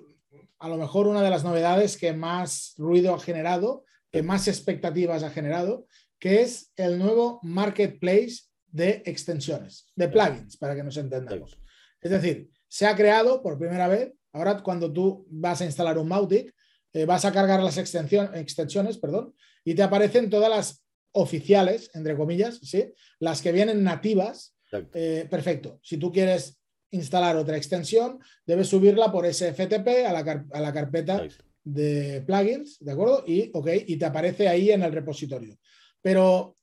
a 0.59 0.69
lo 0.69 0.77
mejor 0.77 1.07
una 1.07 1.21
de 1.21 1.29
las 1.29 1.43
novedades 1.43 1.97
que 1.97 2.13
más 2.13 2.73
ruido 2.77 3.13
ha 3.13 3.19
generado, 3.19 3.85
que 4.11 4.23
más 4.23 4.47
expectativas 4.47 5.23
ha 5.23 5.29
generado, 5.29 5.87
que 6.19 6.41
es 6.41 6.71
el 6.75 6.97
nuevo 6.97 7.39
marketplace 7.43 8.43
de 8.67 9.03
extensiones, 9.05 9.91
de 9.95 10.07
plugins, 10.07 10.57
para 10.57 10.75
que 10.75 10.83
nos 10.83 10.97
entendamos. 10.97 11.59
Es 12.01 12.11
decir, 12.11 12.49
se 12.67 12.85
ha 12.85 12.95
creado 12.95 13.41
por 13.41 13.57
primera 13.57 13.87
vez, 13.87 14.13
ahora 14.33 14.61
cuando 14.61 14.91
tú 14.91 15.25
vas 15.29 15.61
a 15.61 15.65
instalar 15.65 15.97
un 15.97 16.07
Mautic, 16.07 16.53
eh, 16.93 17.05
vas 17.05 17.25
a 17.25 17.31
cargar 17.31 17.61
las 17.61 17.77
extensiones 17.77 18.97
perdón, 18.97 19.33
y 19.63 19.75
te 19.75 19.83
aparecen 19.83 20.29
todas 20.29 20.49
las 20.49 20.85
oficiales, 21.11 21.89
entre 21.93 22.15
comillas, 22.15 22.59
¿sí? 22.61 22.93
las 23.19 23.41
que 23.41 23.51
vienen 23.51 23.83
nativas, 23.83 24.55
eh, 24.93 25.27
perfecto. 25.29 25.79
Si 25.81 25.97
tú 25.97 26.11
quieres 26.11 26.59
instalar 26.91 27.35
otra 27.35 27.57
extensión, 27.57 28.19
debes 28.45 28.67
subirla 28.67 29.11
por 29.11 29.25
SFTP 29.25 30.05
a 30.07 30.13
la, 30.13 30.45
a 30.51 30.59
la 30.59 30.73
carpeta 30.73 31.27
de 31.63 32.23
plugins, 32.25 32.77
¿de 32.79 32.91
acuerdo? 32.91 33.23
Y, 33.27 33.49
okay, 33.53 33.83
y 33.87 33.97
te 33.97 34.05
aparece 34.05 34.47
ahí 34.47 34.71
en 34.71 34.83
el 34.83 34.93
repositorio. 34.93 35.57
Pero 36.01 36.55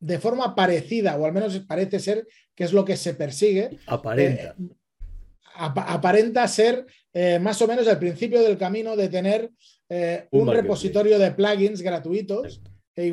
de 0.00 0.18
forma 0.18 0.54
parecida, 0.54 1.16
o 1.16 1.24
al 1.24 1.32
menos 1.32 1.56
parece 1.60 2.00
ser 2.00 2.26
que 2.54 2.64
es 2.64 2.72
lo 2.72 2.84
que 2.84 2.96
se 2.96 3.14
persigue. 3.14 3.78
Aparenta. 3.86 4.56
Eh, 4.58 4.74
aparenta 5.54 6.48
ser 6.48 6.86
eh, 7.12 7.38
más 7.38 7.62
o 7.62 7.68
menos 7.68 7.86
el 7.86 7.98
principio 7.98 8.42
del 8.42 8.58
camino 8.58 8.96
de 8.96 9.08
tener 9.08 9.50
un, 10.30 10.48
repositorio 10.48 11.18
de 11.18 11.32
plugins 11.32 11.82
gratuitos 11.82 12.62
e 12.96 13.12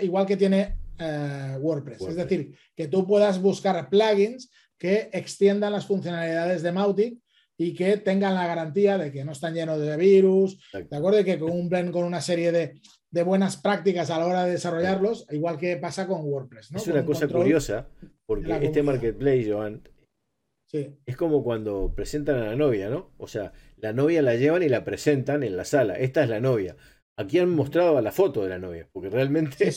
igual, 0.00 0.26
que 0.26 0.36
tiene 0.36 0.76
eh, 0.98 1.56
WordPress. 1.60 2.02
Es 2.02 2.16
decir, 2.16 2.52
que 2.74 2.88
tú 2.88 3.06
puedas 3.06 3.40
buscar 3.40 3.88
plugins 3.88 4.50
que 4.78 5.10
extiendan 5.12 5.72
las 5.72 5.86
funcionalidades 5.86 6.62
de 6.62 6.72
Mautic 6.72 7.18
y 7.58 7.74
que 7.74 7.96
tengan 7.96 8.34
la 8.34 8.46
garantía 8.46 8.98
de 8.98 9.10
que 9.10 9.24
no 9.24 9.32
están 9.32 9.54
llenos 9.54 9.80
de 9.80 9.96
virus, 9.96 10.58
¿de 10.72 10.96
acuerdo? 10.96 11.20
Y 11.20 11.24
que 11.24 11.38
cumplen 11.38 11.90
con 11.90 12.04
una 12.04 12.20
serie 12.20 12.52
de, 12.52 12.80
de 13.10 13.22
buenas 13.22 13.56
prácticas 13.56 14.10
a 14.10 14.18
la 14.18 14.26
hora 14.26 14.44
de 14.44 14.52
desarrollarlos, 14.52 15.26
igual 15.30 15.56
que 15.56 15.76
pasa 15.78 16.06
con 16.06 16.24
WordPress. 16.24 16.72
Es 16.74 16.86
una 16.86 17.04
cosa 17.04 17.26
curiosa, 17.28 17.88
porque 18.26 18.58
este 18.60 18.82
marketplace, 18.82 19.50
Joan, 19.50 19.82
es 21.06 21.16
como 21.16 21.42
cuando 21.42 21.94
presentan 21.94 22.36
a 22.36 22.46
la 22.46 22.56
novia, 22.56 22.90
¿no? 22.90 23.12
O 23.16 23.26
sea, 23.26 23.52
la 23.76 23.92
novia 23.92 24.20
la 24.20 24.34
llevan 24.34 24.62
y 24.62 24.68
la 24.68 24.84
presentan 24.84 25.42
en 25.42 25.56
la 25.56 25.64
sala. 25.64 25.94
Esta 25.94 26.24
es 26.24 26.28
la 26.28 26.40
novia. 26.40 26.76
Aquí 27.18 27.38
han 27.38 27.48
mostrado 27.48 27.98
la 28.02 28.12
foto 28.12 28.42
de 28.42 28.50
la 28.50 28.58
novia, 28.58 28.86
porque 28.92 29.08
realmente 29.08 29.72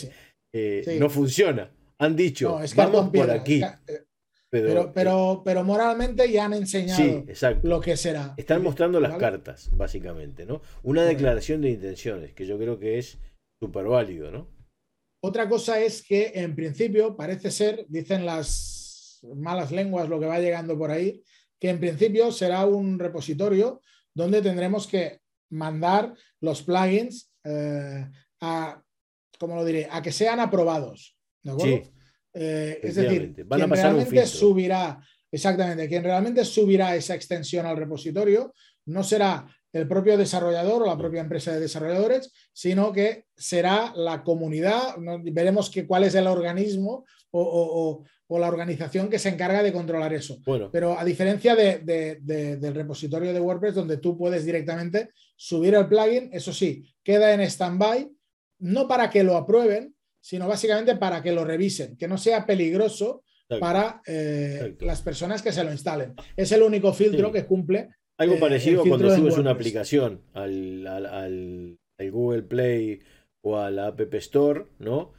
eh, 0.54 0.98
no 1.00 1.10
funciona. 1.10 1.72
Han 2.00 2.16
dicho, 2.16 2.60
vamos 2.76 3.10
por 3.10 3.32
aquí. 3.32 3.62
Eh, 3.88 4.04
pero, 4.50 4.92
pero, 4.94 5.34
eh, 5.34 5.42
pero, 5.46 5.64
moralmente 5.64 6.32
ya 6.32 6.46
han 6.46 6.54
enseñado 6.54 7.24
lo 7.64 7.80
que 7.80 7.96
será. 7.96 8.34
Están 8.38 8.64
mostrando 8.64 9.00
las 9.00 9.18
cartas, 9.18 9.70
básicamente, 9.74 10.46
¿no? 10.46 10.62
Una 10.84 11.04
declaración 11.04 11.62
de 11.62 11.70
intenciones, 11.72 12.34
que 12.34 12.46
yo 12.46 12.58
creo 12.58 12.80
que 12.80 12.98
es 12.98 13.20
súper 13.62 13.86
válido, 13.86 14.32
¿no? 14.32 14.48
Otra 15.22 15.48
cosa 15.50 15.80
es 15.80 16.02
que 16.02 16.32
en 16.36 16.56
principio 16.56 17.16
parece 17.16 17.52
ser, 17.52 17.86
dicen 17.90 18.26
las 18.26 19.20
malas 19.36 19.72
lenguas, 19.72 20.10
lo 20.10 20.20
que 20.20 20.26
va 20.26 20.40
llegando 20.40 20.78
por 20.78 20.92
ahí, 20.92 21.22
que 21.60 21.70
en 21.70 21.80
principio 21.80 22.32
será 22.32 22.66
un 22.66 22.98
repositorio 22.98 23.82
donde 24.16 24.42
tendremos 24.42 24.88
que 24.88 25.20
mandar 25.52 26.16
los 26.40 26.64
plugins 26.64 27.32
eh, 27.44 28.10
a, 28.42 28.82
¿cómo 29.38 29.56
lo 29.56 29.66
diré? 29.66 29.88
A 29.92 30.02
que 30.02 30.12
sean 30.12 30.40
aprobados. 30.40 31.18
¿De 31.44 31.52
acuerdo? 31.52 31.92
Eh, 32.34 32.80
es 32.84 32.96
decir, 32.96 33.34
quien 33.34 33.70
realmente 33.70 34.26
subirá, 34.26 35.00
exactamente, 35.32 35.88
quien 35.88 36.04
realmente 36.04 36.46
subirá 36.46 36.96
esa 36.96 37.16
extensión 37.16 37.66
al 37.66 37.78
repositorio 37.78 38.54
no 38.86 39.04
será 39.04 39.48
el 39.72 39.88
propio 39.88 40.18
desarrollador 40.18 40.84
o 40.84 40.86
la 40.86 40.98
propia 40.98 41.22
empresa 41.22 41.54
de 41.54 41.60
desarrolladores, 41.60 42.32
sino 42.54 42.92
que 42.92 43.26
será 43.36 43.94
la 43.96 44.24
comunidad, 44.24 44.96
veremos 45.24 45.70
que, 45.70 45.86
cuál 45.86 46.04
es 46.06 46.16
el 46.16 46.28
organismo 46.28 47.06
o, 47.32 48.04
la 48.30 48.48
organización 48.48 49.10
que 49.10 49.20
se 49.20 49.30
encarga 49.30 49.64
de 49.64 49.74
controlar 49.74 50.14
eso. 50.14 50.40
Pero 50.72 50.98
a 50.98 51.04
diferencia 51.04 51.56
del 51.56 52.76
repositorio 52.76 53.34
de 53.34 53.40
WordPress, 53.40 53.76
donde 53.76 53.98
tú 53.98 54.18
puedes 54.18 54.46
directamente 54.46 55.10
subir 55.36 55.76
el 55.76 55.88
plugin, 55.88 56.30
eso 56.32 56.54
sí, 56.54 56.84
queda 57.04 57.34
en 57.34 57.42
stand-by, 57.42 58.10
no 58.60 58.88
para 58.88 59.10
que 59.10 59.24
lo 59.24 59.36
aprueben, 59.36 59.96
sino 60.22 60.48
básicamente 60.48 60.96
para 60.96 61.22
que 61.24 61.32
lo 61.32 61.46
revisen, 61.46 61.98
que 61.98 62.08
no 62.08 62.18
sea 62.18 62.46
peligroso 62.46 63.24
para 63.60 64.02
eh, 64.06 64.76
las 64.82 65.02
personas 65.02 65.42
que 65.42 65.52
se 65.52 65.64
lo 65.64 65.72
instalen. 65.72 66.14
Es 66.36 66.52
el 66.52 66.62
único 66.62 66.94
filtro 66.94 67.32
que 67.32 67.46
cumple. 67.46 67.90
Algo 68.18 68.36
eh, 68.36 68.40
parecido 68.40 68.84
cuando 68.86 69.16
subes 69.16 69.38
una 69.38 69.52
aplicación 69.52 70.22
al, 70.34 71.78
Google 72.12 72.44
Play 72.44 73.02
o 73.42 73.58
a 73.58 73.72
la 73.72 73.88
App 73.88 74.14
Store, 74.16 74.66
¿no? 74.78 75.14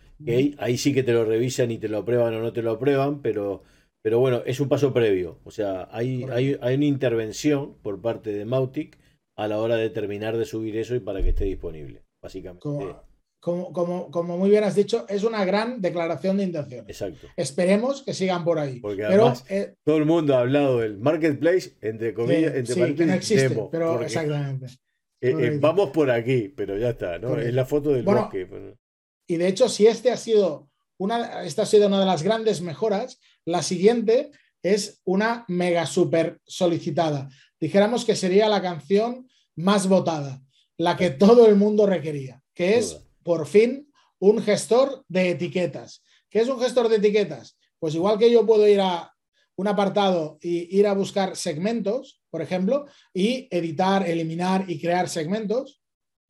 ahí 0.59 0.77
sí 0.77 0.93
que 0.93 1.03
te 1.03 1.13
lo 1.13 1.25
revisan 1.25 1.71
y 1.71 1.79
te 1.79 1.89
lo 1.89 1.99
aprueban 1.99 2.35
o 2.35 2.41
no 2.41 2.53
te 2.53 2.63
lo 2.63 2.73
aprueban, 2.73 3.23
pero, 3.23 3.63
pero 4.03 4.21
bueno, 4.21 4.43
es 4.45 4.61
un 4.61 4.69
paso 4.69 4.93
previo. 4.93 5.39
O 5.45 5.51
sea, 5.51 5.89
hay, 5.91 6.25
hay, 6.31 6.59
hay, 6.61 6.75
una 6.75 6.85
intervención 6.85 7.75
por 7.83 8.01
parte 8.03 8.31
de 8.33 8.45
Mautic 8.45 8.99
a 9.37 9.49
la 9.49 9.59
hora 9.59 9.77
de 9.77 9.89
terminar 9.89 10.37
de 10.37 10.45
subir 10.45 10.77
eso 10.77 10.95
y 10.95 11.01
para 11.01 11.23
que 11.23 11.31
esté 11.31 11.47
disponible, 11.47 12.05
básicamente 12.23 12.61
como, 12.61 13.03
muy 13.47 14.51
bien 14.51 14.65
has 14.65 14.75
dicho, 14.75 15.07
es 15.09 15.25
una 15.25 15.45
gran 15.45 15.81
declaración 15.81 16.37
de 16.37 16.45
intención. 16.45 16.85
Exacto. 16.89 17.27
Esperemos 17.37 18.03
que 18.03 18.13
sigan 18.13 18.45
por 18.45 18.59
ahí. 18.59 18.81
Porque 18.81 19.05
además, 19.05 19.45
eh, 19.49 19.75
todo 19.85 19.97
el 19.97 20.05
mundo 20.05 20.37
ha 20.37 20.41
hablado 20.41 20.79
del 20.79 20.99
marketplace, 20.99 21.77
entre 21.81 22.13
comillas, 22.13 22.55
entre 22.55 22.75
sí, 22.75 22.95
que 22.95 23.07
no 23.07 23.15
existe, 23.15 23.69
pero 23.71 24.03
exactamente. 24.03 24.67
Eh, 25.23 25.35
eh, 25.39 25.59
vamos 25.61 25.91
por 25.91 26.11
aquí, 26.11 26.49
pero 26.49 26.77
ya 26.79 26.91
está, 26.91 27.19
¿no? 27.19 27.39
Es 27.39 27.53
la 27.55 27.65
foto 27.65 27.91
del 27.91 28.05
bosque. 28.05 28.49
Y 29.27 29.37
de 29.37 29.49
hecho, 29.49 29.69
si 29.69 29.87
este 29.87 30.11
ha 30.11 30.17
sido 30.17 30.71
una, 30.99 31.43
esta 31.45 31.63
ha 31.63 31.67
sido 31.67 31.87
una 31.87 32.01
de 32.01 32.07
las 32.07 32.23
grandes 32.23 32.61
mejoras, 32.61 33.21
la 33.45 33.63
siguiente 33.63 34.31
es 34.63 35.01
una 35.05 35.45
mega 35.49 35.87
super 35.87 36.41
solicitada. 36.45 37.29
Dijéramos 37.59 38.05
que 38.05 38.17
sería 38.17 38.49
la 38.49 38.61
canción 38.61 39.29
más 39.57 39.89
votada, 39.89 40.43
la 40.77 40.97
que 40.97 41.11
todo 41.11 41.47
el 41.47 41.57
mundo 41.57 41.87
requería, 41.87 42.43
que 42.55 42.79
es 42.79 43.07
por 43.23 43.47
fin 43.47 43.91
un 44.19 44.43
gestor 44.43 45.05
de 45.09 45.31
etiquetas. 45.31 46.03
¿Qué 46.29 46.41
es 46.41 46.49
un 46.49 46.61
gestor 46.61 46.89
de 46.89 46.97
etiquetas? 46.97 47.57
Pues 47.79 47.95
igual 47.95 48.19
que 48.19 48.31
yo 48.31 48.47
puedo 48.47 48.69
ir 48.69 48.81
a 48.81 49.13
un 49.57 49.69
apartado 49.69 50.39
y 50.41 50.77
ir 50.77 50.87
a 50.87 50.95
buscar 50.95 51.37
segmentos, 51.37 52.23
por 52.31 52.43
ejemplo, 52.43 52.87
y 53.13 53.49
editar, 53.51 54.09
eliminar 54.09 54.65
y 54.69 54.81
crear 54.81 55.09
segmentos, 55.09 55.83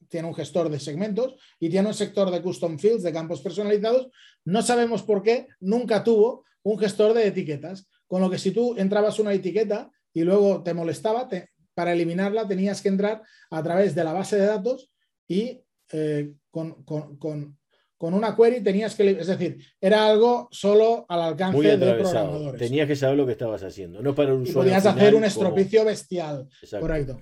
tiene 0.09 0.27
un 0.27 0.35
gestor 0.35 0.69
de 0.69 0.81
segmentos 0.81 1.37
y 1.59 1.69
tiene 1.69 1.89
un 1.89 1.95
sector 1.95 2.31
de 2.31 2.43
custom 2.43 2.79
fields, 2.79 3.03
de 3.03 3.13
campos 3.13 3.41
personalizados, 3.41 4.09
no 4.45 4.63
sabemos 4.63 5.03
por 5.03 5.23
qué 5.23 5.47
nunca 5.61 6.03
tuvo 6.03 6.45
un 6.63 6.79
gestor 6.79 7.15
de 7.15 7.29
etiquetas. 7.29 7.89
Con 8.07 8.21
lo 8.21 8.29
que 8.29 8.39
si 8.39 8.51
tú 8.51 8.75
entrabas 8.77 9.19
una 9.19 9.33
etiqueta 9.33 9.91
y 10.13 10.23
luego 10.23 10.63
te 10.63 10.75
molestaba, 10.75 11.29
para 11.75 11.93
eliminarla 11.93 12.49
tenías 12.49 12.83
que 12.83 12.89
entrar 12.89 13.23
a 13.51 13.63
través 13.63 13.95
de 13.95 14.05
la 14.05 14.13
base 14.13 14.37
de 14.37 14.47
datos 14.47 14.91
y 15.29 15.63
eh, 15.93 16.35
con, 16.51 17.57
una 17.99 18.35
query 18.35 18.63
tenías 18.63 18.95
que, 18.95 19.11
es 19.11 19.27
decir, 19.27 19.59
era 19.81 20.07
algo 20.07 20.49
solo 20.51 21.05
al 21.09 21.21
alcance 21.21 21.77
de 21.77 21.95
programadores. 21.95 22.61
Tenías 22.61 22.87
que 22.87 22.97
saber 22.97 23.17
lo 23.17 23.27
que 23.27 23.33
estabas 23.33 23.63
haciendo, 23.63 24.03
no 24.03 24.15
para 24.15 24.35
un 24.35 24.43
usuario. 24.43 24.63
podías 24.63 24.87
hacer 24.87 25.15
un 25.15 25.25
estropicio 25.25 25.85
bestial. 25.85 26.49
Correcto. 26.79 27.21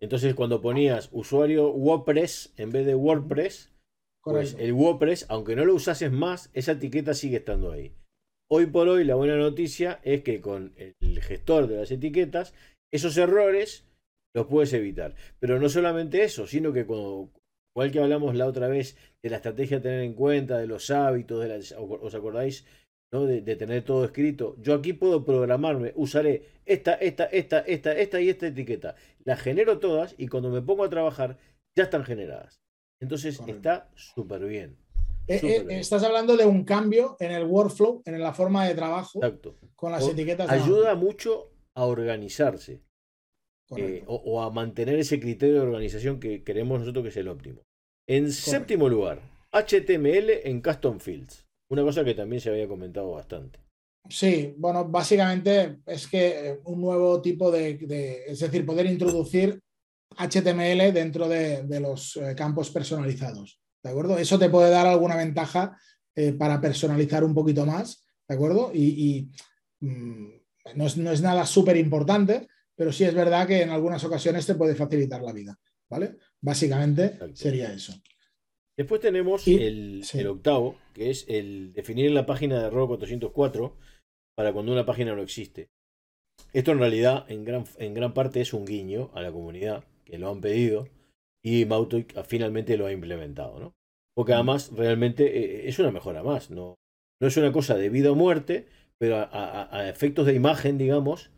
Entonces, 0.00 0.34
cuando 0.34 0.60
ponías 0.60 1.08
usuario 1.12 1.70
WordPress 1.72 2.54
en 2.56 2.70
vez 2.70 2.86
de 2.86 2.94
WordPress, 2.94 3.72
pues 4.22 4.56
el 4.58 4.72
WordPress, 4.72 5.26
aunque 5.28 5.56
no 5.56 5.64
lo 5.64 5.74
usases 5.74 6.12
más, 6.12 6.50
esa 6.52 6.72
etiqueta 6.72 7.14
sigue 7.14 7.38
estando 7.38 7.72
ahí. 7.72 7.94
Hoy 8.50 8.66
por 8.66 8.88
hoy, 8.88 9.04
la 9.04 9.14
buena 9.14 9.36
noticia 9.36 10.00
es 10.02 10.22
que 10.22 10.40
con 10.40 10.74
el 10.76 11.22
gestor 11.22 11.66
de 11.66 11.76
las 11.78 11.90
etiquetas, 11.90 12.54
esos 12.90 13.16
errores 13.16 13.86
los 14.34 14.46
puedes 14.46 14.72
evitar. 14.72 15.14
Pero 15.38 15.58
no 15.58 15.68
solamente 15.68 16.22
eso, 16.22 16.46
sino 16.46 16.72
que 16.72 16.86
cuando, 16.86 17.30
Igual 17.78 17.92
que 17.92 18.00
hablamos 18.00 18.34
la 18.34 18.46
otra 18.46 18.66
vez 18.66 18.96
de 19.22 19.30
la 19.30 19.36
estrategia 19.36 19.76
a 19.76 19.80
tener 19.80 20.00
en 20.00 20.14
cuenta, 20.14 20.58
de 20.58 20.66
los 20.66 20.90
hábitos, 20.90 21.44
de 21.44 21.76
¿os 21.78 22.12
acordáis? 22.12 22.64
¿no? 23.12 23.24
De, 23.24 23.40
tener 23.54 23.84
todo 23.84 24.04
escrito. 24.04 24.56
Yo 24.58 24.74
aquí 24.74 24.94
puedo 24.94 25.24
programarme, 25.24 25.92
usaré 25.94 26.42
esta, 26.66 26.94
esta, 26.94 27.26
esta, 27.26 27.60
esta, 27.60 27.92
esta 27.92 28.20
y 28.20 28.30
esta 28.30 28.48
etiqueta. 28.48 28.96
Las 29.22 29.40
genero 29.40 29.78
todas 29.78 30.16
y 30.18 30.26
cuando 30.26 30.50
me 30.50 30.60
pongo 30.60 30.82
a 30.82 30.90
trabajar 30.90 31.38
ya 31.76 31.84
están 31.84 32.02
generadas. 32.02 32.60
Entonces 33.00 33.40
está 33.46 33.88
súper 33.94 34.44
bien. 34.46 34.76
Eh, 35.28 35.38
eh, 35.40 35.66
estás 35.68 36.02
hablando 36.02 36.36
de 36.36 36.46
un 36.46 36.64
cambio 36.64 37.16
en 37.20 37.30
el 37.30 37.44
workflow, 37.44 38.02
en 38.04 38.20
la 38.20 38.34
forma 38.34 38.66
de 38.66 38.74
trabajo 38.74 39.20
con 39.76 39.92
las 39.92 40.08
etiquetas. 40.08 40.50
Ayuda 40.50 40.96
mucho 40.96 41.52
a 41.76 41.84
organizarse. 41.84 42.82
Eh, 43.76 44.02
o, 44.06 44.40
a 44.40 44.50
mantener 44.50 44.98
ese 44.98 45.20
criterio 45.20 45.56
de 45.56 45.60
organización 45.60 46.18
que 46.18 46.42
queremos 46.42 46.80
nosotros 46.80 47.02
que 47.02 47.10
es 47.10 47.16
el 47.18 47.28
óptimo. 47.28 47.67
En 48.08 48.32
séptimo 48.32 48.88
lugar, 48.88 49.20
HTML 49.52 50.40
en 50.44 50.62
Custom 50.62 50.98
Fields. 50.98 51.44
Una 51.68 51.82
cosa 51.82 52.02
que 52.02 52.14
también 52.14 52.40
se 52.40 52.48
había 52.48 52.66
comentado 52.66 53.10
bastante. 53.10 53.60
Sí, 54.08 54.54
bueno, 54.56 54.86
básicamente 54.86 55.80
es 55.84 56.06
que 56.06 56.28
eh, 56.28 56.60
un 56.64 56.80
nuevo 56.80 57.20
tipo 57.20 57.50
de, 57.50 58.24
es 58.26 58.38
decir, 58.38 58.64
poder 58.64 58.86
introducir 58.86 59.60
HTML 60.16 60.90
dentro 60.94 61.28
de, 61.28 61.80
los 61.80 62.16
eh, 62.16 62.34
campos 62.34 62.70
personalizados. 62.70 63.60
¿De 63.82 63.90
acuerdo? 63.90 64.16
Eso 64.16 64.38
te 64.38 64.48
puede 64.48 64.70
dar 64.70 64.86
alguna 64.86 65.16
ventaja 65.16 65.78
para 66.36 66.60
personalizar 66.60 67.22
un 67.22 67.32
poquito 67.32 67.64
más, 67.64 68.04
¿de 68.26 68.34
acuerdo? 68.34 68.72
Y, 68.74 69.30
mm, 69.78 70.28
no, 70.74 70.86
es, 70.86 70.96
no, 70.96 71.12
es, 71.12 71.22
nada 71.22 71.46
súper 71.46 71.76
importante, 71.76 72.48
pero 72.74 72.90
sí 72.90 73.04
es 73.04 73.14
verdad 73.14 73.46
que 73.46 73.62
en 73.62 73.70
algunas 73.70 74.02
ocasiones 74.02 74.44
te 74.44 74.56
puede 74.56 74.74
facilitar 74.74 75.22
la 75.22 75.32
vida, 75.32 75.56
¿vale? 75.90 76.16
Básicamente 76.40 77.18
sería 77.34 77.72
eso. 77.72 77.94
Después 78.76 79.00
tenemos 79.00 79.46
el, 79.48 80.04
octavo, 80.28 80.76
que 80.94 81.10
es 81.10 81.24
el 81.28 81.72
definir 81.72 82.12
la 82.12 82.26
página 82.26 82.60
de 82.60 82.68
error 82.68 82.86
404 82.86 83.76
para 84.36 84.52
cuando 84.52 84.72
una 84.72 84.86
página 84.86 85.14
no 85.14 85.22
existe. 85.22 85.70
Esto 86.52 86.70
en 86.70 86.78
realidad 86.78 87.24
en 87.28 87.44
gran, 87.44 87.64
en 87.78 87.94
gran 87.94 88.14
parte 88.14 88.40
es 88.40 88.52
un 88.52 88.64
guiño 88.64 89.10
a 89.14 89.22
la 89.22 89.32
comunidad 89.32 89.84
que 90.04 90.18
lo 90.18 90.30
han 90.30 90.40
pedido 90.40 90.88
y 91.42 91.64
Mautic 91.64 92.22
finalmente 92.24 92.76
lo 92.76 92.86
ha 92.86 92.92
implementado, 92.92 93.58
¿no? 93.58 93.74
Porque 94.14 94.32
además 94.32 94.70
realmente 94.72 95.24
eh, 95.26 95.68
es 95.68 95.78
una 95.80 95.90
mejora 95.90 96.22
más, 96.22 96.50
no, 96.50 96.76
no 97.20 97.26
es 97.26 97.36
una 97.36 97.50
cosa 97.50 97.76
de 97.76 97.88
vida 97.88 98.12
o 98.12 98.14
muerte, 98.14 98.66
pero 98.98 99.16
a 99.16 99.88
efectos 99.88 100.26
de 100.26 100.34
imagen, 100.34 100.78
digamos, 100.78 101.30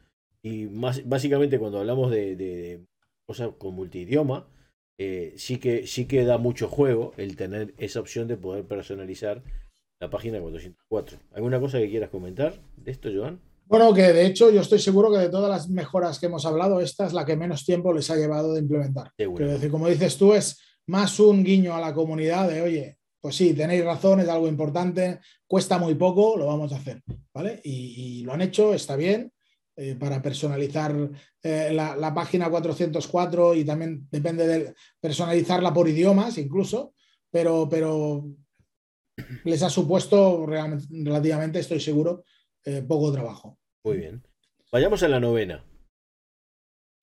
y 0.42 0.66
más, 0.66 1.06
básicamente 1.06 1.58
cuando 1.58 1.78
hablamos 1.80 2.10
de, 2.10 2.86
cosas 3.30 3.50
con 3.58 3.76
multidioma, 3.76 4.48
eh, 4.98 5.34
sí, 5.36 5.58
que, 5.58 5.86
sí 5.86 6.06
que 6.06 6.24
da 6.24 6.36
mucho 6.36 6.66
juego 6.66 7.12
el 7.16 7.36
tener 7.36 7.74
esa 7.78 8.00
opción 8.00 8.26
de 8.26 8.36
poder 8.36 8.64
personalizar 8.64 9.44
la 10.00 10.10
página 10.10 10.40
404. 10.40 11.16
¿Alguna 11.34 11.60
cosa 11.60 11.78
que 11.78 11.88
quieras 11.88 12.10
comentar 12.10 12.60
de 12.76 12.90
esto, 12.90 13.08
Joan? 13.14 13.40
Bueno, 13.66 13.94
que 13.94 14.12
de 14.12 14.26
hecho 14.26 14.50
yo 14.50 14.62
estoy 14.62 14.80
seguro 14.80 15.12
que 15.12 15.18
de 15.18 15.28
todas 15.28 15.48
las 15.48 15.68
mejoras 15.68 16.18
que 16.18 16.26
hemos 16.26 16.44
hablado, 16.44 16.80
esta 16.80 17.06
es 17.06 17.12
la 17.12 17.24
que 17.24 17.36
menos 17.36 17.64
tiempo 17.64 17.92
les 17.92 18.10
ha 18.10 18.16
llevado 18.16 18.52
de 18.52 18.62
implementar. 18.62 19.12
Quiero 19.16 19.52
decir, 19.52 19.70
como 19.70 19.86
dices 19.86 20.16
tú, 20.16 20.34
es 20.34 20.58
más 20.88 21.20
un 21.20 21.44
guiño 21.44 21.72
a 21.72 21.80
la 21.80 21.94
comunidad 21.94 22.48
de, 22.48 22.62
oye, 22.62 22.98
pues 23.20 23.36
sí, 23.36 23.54
tenéis 23.54 23.84
razón, 23.84 24.18
es 24.18 24.28
algo 24.28 24.48
importante, 24.48 25.20
cuesta 25.46 25.78
muy 25.78 25.94
poco, 25.94 26.36
lo 26.36 26.46
vamos 26.46 26.72
a 26.72 26.78
hacer, 26.78 27.00
¿vale? 27.32 27.60
Y, 27.62 28.24
lo 28.24 28.32
han 28.32 28.42
hecho, 28.42 28.74
está 28.74 28.96
bien, 28.96 29.32
eh, 29.82 29.94
para 29.94 30.20
personalizar 30.20 30.94
eh, 31.42 31.70
la, 31.72 32.12
página 32.12 32.50
404 32.50 33.54
y 33.54 33.64
también 33.64 34.06
depende 34.10 34.46
de 34.46 34.74
personalizarla 35.00 35.72
por 35.72 35.88
idiomas 35.88 36.36
incluso, 36.36 36.92
pero, 37.30 37.66
pero 37.66 38.28
les 39.44 39.62
ha 39.62 39.70
supuesto 39.70 40.44
relativamente, 40.44 41.60
estoy 41.60 41.80
seguro, 41.80 42.24
eh, 42.62 42.82
poco 42.86 43.10
trabajo. 43.10 43.58
Muy 43.82 43.96
bien. 43.96 44.22
Vayamos 44.70 45.02
a 45.02 45.08
la 45.08 45.18
novena. 45.18 45.64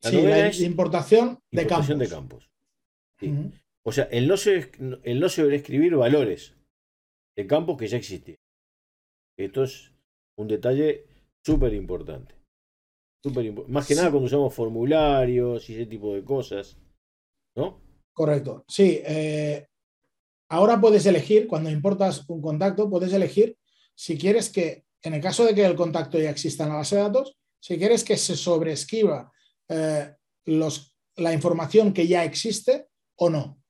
La 0.04 0.12
novena 0.12 0.48
es 0.48 0.62
importación 0.62 1.40
de 1.50 1.64
importación 1.64 1.98
campos. 1.98 2.52
De 3.20 3.28
campos. 3.28 3.52
O 3.82 3.92
sea, 3.92 4.04
el 4.12 4.28
no, 4.28 4.38
se, 4.38 4.70
el 5.02 5.20
no 5.20 5.26
escribir 5.26 5.96
valores 5.96 6.56
de 7.36 7.48
campos 7.48 7.76
que 7.76 7.88
ya 7.88 7.98
existían. 7.98 8.38
Esto 9.36 9.64
es 9.64 9.92
un 10.38 10.48
detalle 10.48 11.08
súper 11.44 11.74
importante. 11.74 12.37
Más 13.68 13.88
que 13.88 13.96
nada 13.96 14.12
cuando 14.12 14.28
usamos 14.28 14.54
formularios 14.54 15.70
y 15.70 15.76
ese 15.76 15.86
tipo 15.86 16.14
de 16.14 16.24
cosas. 16.24 16.78
¿No? 17.56 17.82
Correcto. 18.14 18.66
Sí. 18.68 19.02
Eh, 19.06 19.68
ahora 20.50 20.80
puedes 20.80 21.06
elegir, 21.06 21.48
cuando 21.48 21.70
importas 21.70 22.28
un 22.30 22.42
contacto, 22.42 22.90
puedes 22.90 23.14
elegir 23.14 23.58
si 23.96 24.18
quieres 24.18 24.50
que, 24.50 24.86
en 25.02 25.16
el 25.16 25.22
caso 25.22 25.44
de 25.46 25.56
que 25.56 25.66
el 25.66 25.76
contacto 25.76 26.20
ya 26.20 26.30
exista 26.30 26.64
en 26.64 26.70
la 26.70 26.76
base 26.76 26.96
de 26.96 27.02
datos, 27.02 27.38
si 27.60 27.78
quieres 27.78 28.04
que 28.04 28.16
se 28.16 28.36
sobreescriba 28.36 29.32
eh, 29.70 30.14
los, 30.46 30.96
la 31.16 31.34
información 31.34 31.94
que 31.94 32.08
ya 32.08 32.24
existe 32.24 32.88
o 33.16 33.30
no. 33.30 33.62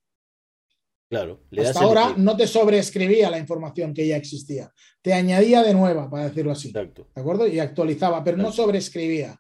Claro. 1.10 1.41
Hasta 1.58 1.80
ahora 1.80 2.13
no 2.17 2.36
te 2.36 2.48
sobreescribía 2.48 3.30
la 3.30 3.38
información 3.38 3.93
que 3.93 4.06
ya 4.06 4.17
existía. 4.17 4.72
Te 5.02 5.13
añadía 5.13 5.63
de 5.63 5.74
nueva, 5.74 6.10
para 6.10 6.26
decirlo 6.26 6.52
así. 6.52 6.67
Exacto. 6.67 7.08
¿De 7.15 7.22
acuerdo? 7.22 7.48
Y 7.48 7.60
actualizaba, 7.60 8.24
pero 8.24 8.36
no 8.36 8.52
sobreescribía. 8.52 9.39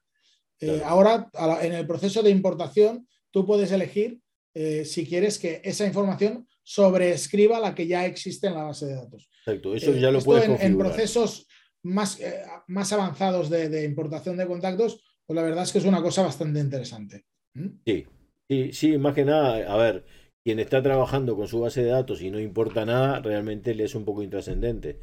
Eh, 0.59 0.81
ahora, 0.83 1.29
en 1.61 1.73
el 1.73 1.85
proceso 1.85 2.23
de 2.23 2.31
importación, 2.31 3.07
tú 3.31 3.45
puedes 3.45 3.71
elegir 3.71 4.19
eh, 4.53 4.85
si 4.85 5.05
quieres 5.05 5.37
que 5.37 5.61
esa 5.63 5.85
información 5.85 6.47
sobreescriba 6.63 7.59
la 7.59 7.75
que 7.75 7.87
ya 7.87 8.05
existe 8.05 8.47
en 8.47 8.55
la 8.55 8.63
base 8.63 8.87
de 8.87 8.95
datos. 8.95 9.29
Exacto, 9.45 9.75
eso 9.75 9.93
ya 9.93 10.11
lo 10.11 10.19
puedes 10.21 10.49
en, 10.49 10.57
en, 10.59 10.77
procesos 10.77 11.47
más, 11.83 12.19
eh, 12.19 12.41
más 12.67 12.91
avanzados 12.91 13.49
de, 13.49 13.85
importación 13.85 14.35
de 14.37 14.47
contactos, 14.47 15.01
pues 15.25 15.35
la 15.35 15.43
verdad 15.43 15.63
es 15.63 15.71
que 15.71 15.77
es 15.77 15.85
una 15.85 16.01
cosa 16.01 16.23
bastante 16.23 16.59
interesante. 16.59 17.25
¿Mm? 17.53 17.67
Sí, 17.85 18.05
sí, 18.49 18.73
sí, 18.73 18.97
más 18.97 19.13
que 19.13 19.25
nada, 19.25 19.71
a 19.71 19.77
ver, 19.77 20.05
quien 20.43 20.59
está 20.59 20.81
trabajando 20.81 21.35
con 21.35 21.47
su 21.47 21.59
base 21.59 21.83
de 21.83 21.91
datos 21.91 22.21
y 22.21 22.31
no 22.31 22.39
importa 22.39 22.85
nada, 22.85 23.19
realmente 23.19 23.75
le 23.75 23.83
es 23.83 23.95
un 23.95 24.05
poco 24.05 24.23
intrascendente. 24.23 24.99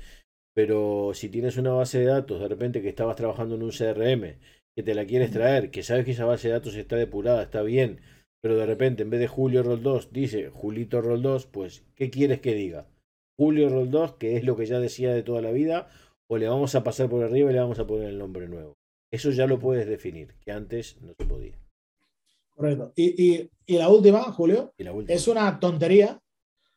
Pero 0.55 1.12
si 1.14 1.29
tienes 1.29 1.57
una 1.57 1.73
base 1.73 1.99
de 1.99 2.07
datos, 2.07 2.40
de 2.40 2.49
repente 2.49 2.81
que 2.81 2.88
estabas 2.88 3.17
trabajando 3.17 3.57
en 3.57 3.62
un 3.62 3.71
CRM, 3.71 4.38
que 4.75 4.83
te 4.83 4.95
la 4.95 5.07
quieres 5.07 5.31
traer, 5.31 5.71
que 5.71 5.83
sabes 5.83 6.05
que 6.05 6.13
esa 6.13 6.25
base 6.25 6.49
de 6.49 6.55
datos 6.55 6.75
está 6.75 6.97
depurada, 6.97 7.43
está 7.43 7.63
bien, 7.63 8.01
pero 8.41 8.57
de 8.57 8.67
repente 8.67 9.03
en 9.03 9.11
vez 9.11 9.21
de 9.21 9.29
Julio 9.29 9.63
Roll 9.63 9.83
2 9.83 10.13
dice 10.13 10.51
Julito 10.51 11.01
Roll 11.01 11.23
2, 11.23 11.47
pues 11.47 11.85
¿qué 11.95 12.11
quieres 12.11 12.41
que 12.41 12.55
diga? 12.55 12.89
Julio 13.37 13.69
Roll 13.69 13.91
2, 13.91 14.15
que 14.15 14.37
es 14.37 14.45
lo 14.45 14.57
que 14.57 14.67
ya 14.67 14.81
decía 14.81 15.13
de 15.13 15.23
toda 15.23 15.41
la 15.41 15.51
vida, 15.51 15.89
o 16.27 16.39
le 16.39 16.49
vamos 16.49 16.75
a 16.75 16.85
pasar 16.85 17.09
por 17.09 17.23
arriba 17.23 17.51
y 17.51 17.55
le 17.55 17.61
vamos 17.61 17.79
a 17.79 17.87
poner 17.87 18.09
el 18.09 18.19
nombre 18.19 18.49
nuevo. 18.49 18.77
Eso 19.11 19.31
ya 19.31 19.47
lo 19.47 19.59
puedes 19.59 19.87
definir, 19.87 20.35
que 20.41 20.53
antes 20.53 21.01
no 21.01 21.15
se 21.19 21.25
podía. 21.25 21.59
Correcto. 22.51 22.93
Y, 22.97 23.49
la 23.67 23.89
última, 23.89 24.23
Julio, 24.33 24.73
es 25.09 25.29
una 25.29 25.59
tontería, 25.59 26.21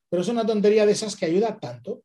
pero 0.09 0.21
es 0.21 0.27
una 0.27 0.45
tontería 0.45 0.85
de 0.85 0.91
esas 0.91 1.15
que 1.15 1.25
ayuda 1.25 1.59
tanto. 1.59 2.03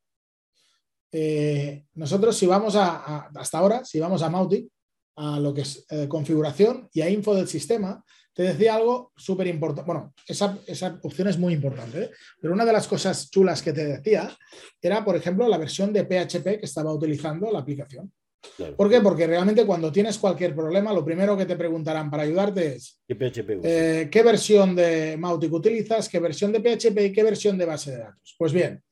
Eh, 1.11 1.85
nosotros 1.95 2.37
si 2.37 2.47
vamos 2.47 2.77
a, 2.77 3.29
hasta 3.29 3.59
ahora, 3.59 3.85
si 3.85 4.01
vamos 4.01 4.23
a 4.23 4.31
Mautic, 4.31 4.69
a 5.17 5.39
lo 5.39 5.53
que 5.53 5.63
es 5.63 5.85
eh, 5.91 6.07
configuración 6.09 6.89
y 6.93 7.03
a 7.03 7.11
info 7.11 7.35
del 7.35 7.49
sistema, 7.49 8.05
te 8.35 8.45
decía 8.45 8.77
algo 8.77 9.13
súper 9.17 9.47
importante. 9.47 9.87
Bueno, 9.87 10.15
esa, 10.27 10.59
opción 11.03 11.29
es 11.29 11.39
muy 11.39 11.53
importante, 11.53 12.05
¿eh? 12.05 12.11
pero 12.41 12.55
una 12.55 12.65
de 12.65 12.73
las 12.73 12.89
cosas 12.89 13.31
chulas 13.31 13.63
que 13.63 13.73
te 13.73 13.85
decía 13.85 14.37
era, 14.81 15.05
por 15.05 15.17
ejemplo, 15.17 15.47
la 15.49 15.59
versión 15.59 15.93
de 15.93 16.05
PHP 16.05 16.61
que 16.61 16.67
estaba 16.67 16.93
utilizando 16.93 17.51
la 17.51 17.59
aplicación. 17.59 18.11
¿Por 18.77 18.91
qué? 18.91 19.01
Porque 19.01 19.27
realmente 19.27 19.65
cuando 19.65 19.93
tienes 19.93 20.19
cualquier 20.19 20.55
problema, 20.55 20.93
lo 20.93 21.05
primero 21.05 21.37
que 21.37 21.47
te 21.47 21.57
preguntarán 21.57 22.11
para 22.11 22.25
ayudarte 22.25 22.75
es 22.75 23.01
¿Qué, 23.07 23.17
eh, 23.63 24.23
versión 24.25 24.75
de 24.75 25.17
Mautic 25.17 25.53
utilizas, 25.53 26.09
qué 26.09 26.19
versión 26.19 26.53
de 26.53 26.61
PHP 26.61 27.07
y 27.07 27.13
qué 27.13 27.23
versión 27.23 27.57
de 27.57 27.67
base 27.67 27.93
de 27.93 27.99
datos. 27.99 28.35
Pues 28.37 28.53
bien, 28.53 28.83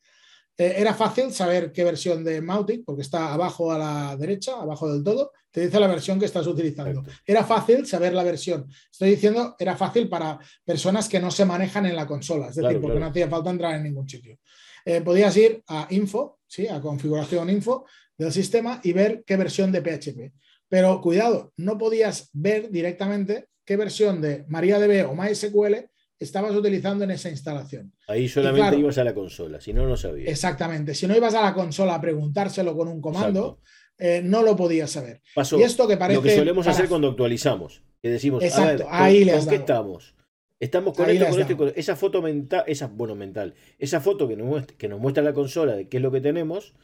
eh, 0.57 0.75
era 0.77 0.95
fácil 0.95 1.33
saber 1.33 1.73
qué 1.73 1.85
versión 1.85 2.23
de 2.25 2.41
Mautic, 2.41 2.85
porque 2.85 3.03
está 3.03 3.33
abajo 3.33 3.73
a 3.73 3.79
la 3.79 4.17
derecha, 4.17 4.61
abajo 4.61 4.93
del 4.93 5.03
todo, 5.03 5.33
te 5.51 5.63
dice 5.63 5.81
la 5.81 5.87
versión 5.87 6.19
que 6.19 6.27
estás 6.27 6.47
utilizando. 6.47 7.03
Era 7.27 7.45
fácil 7.45 7.87
saber 7.87 8.15
la 8.15 8.23
versión. 8.23 8.67
Estoy 8.91 9.11
diciendo, 9.11 9.57
era 9.59 9.77
fácil 9.77 10.09
para 10.09 10.39
personas 10.65 11.09
que 11.09 11.19
no 11.19 11.31
se 11.31 11.45
manejan 11.45 11.87
en 11.87 11.97
la 11.97 12.07
consola, 12.07 12.49
es 12.49 12.57
decir, 12.57 12.81
porque 12.81 13.01
no 13.01 13.07
hacía 13.07 13.29
falta 13.29 13.51
entrar 13.51 13.75
en 13.75 13.85
ningún 13.85 14.09
sitio. 14.09 14.39
Eh, 14.85 15.01
podías 15.01 15.37
ir 15.37 15.63
a 15.69 15.87
info, 15.91 16.39
¿sí? 16.47 16.67
a 16.69 16.81
configuración 16.81 17.51
info, 17.51 17.87
del 18.17 18.33
sistema 18.33 18.81
y 18.85 18.93
ver 18.93 19.25
qué 19.27 19.37
versión 19.37 19.73
de 19.73 19.81
PHP. 19.81 20.33
Pero 20.69 21.01
cuidado, 21.01 21.53
no 21.57 21.79
podías 21.79 22.31
ver 22.33 22.71
directamente 22.71 23.49
qué 23.65 23.77
versión 23.77 24.21
de 24.21 24.45
MariaDB 24.49 25.11
o 25.11 25.15
MySQL 25.15 25.90
estabas 26.21 26.55
utilizando 26.55 27.05
en 27.05 27.11
esa 27.11 27.31
instalación. 27.31 27.93
Ahí 28.07 28.29
solamente 28.29 28.79
ibas 28.79 28.99
a 28.99 29.05
la 29.05 29.15
consola, 29.15 29.61
si 29.61 29.73
no, 29.73 29.87
no 29.87 29.97
sabías. 29.97 30.29
Exactamente. 30.29 30.95
Si 30.95 31.07
no 31.07 31.17
ibas 31.17 31.35
a 31.35 31.43
la 31.43 31.55
consola 31.55 31.95
a 31.95 32.01
preguntárselo 32.01 32.77
con 32.77 32.89
un 32.89 33.01
comando, 33.01 33.59
eh, 33.99 34.21
no 34.23 34.43
lo 34.43 34.55
podías 34.55 34.91
saber. 34.91 35.23
y 35.35 35.63
esto 35.63 35.89
que 35.89 35.97
parece. 35.97 36.19
Lo 36.19 36.23
que 36.23 36.37
solemos 36.37 36.67
hacer 36.67 36.89
cuando 36.89 37.09
actualizamos, 37.09 37.83
que 38.03 38.11
decimos, 38.11 38.45
Exacto, 38.45 38.87
ahí 38.91 39.29
¿con, 39.29 39.47
qué 39.49 39.57
estamos? 39.57 40.15
Estamos 40.61 40.95
con 40.95 41.09
esto, 41.09 41.27
con 41.27 41.41
esto, 41.41 41.57
con 41.57 41.73
esa 41.75 41.97
foto 41.97 42.21
mental, 42.21 42.65
esa, 42.67 42.87
bueno, 42.87 43.17
mental, 43.17 43.55
esa 43.79 44.01
foto 44.03 44.29
que 44.29 44.37
nos, 44.37 44.47
muestra, 44.47 44.77
que 44.77 44.89
nos 44.89 45.01
muestra 45.01 45.23
la 45.23 45.33
consola 45.33 45.75
de 45.75 45.89
qué 45.89 45.97
es 45.97 46.03
lo 46.03 46.13
que 46.13 46.21
tenemos, 46.21 46.75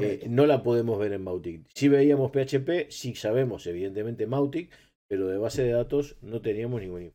eh, 0.00 0.24
no 0.28 0.46
la 0.46 0.62
podemos 0.62 1.00
ver 1.00 1.12
en 1.12 1.24
Mautic. 1.24 1.66
Si 1.74 1.88
veíamos 1.88 2.30
PHP, 2.30 2.90
sí 2.90 3.16
sabemos, 3.16 3.66
evidentemente, 3.66 4.28
Mautic, 4.28 4.70
pero 5.08 5.26
de 5.26 5.38
base 5.38 5.64
de 5.64 5.72
datos 5.72 6.16
no 6.20 6.40
teníamos 6.42 6.80
ningún 6.80 7.12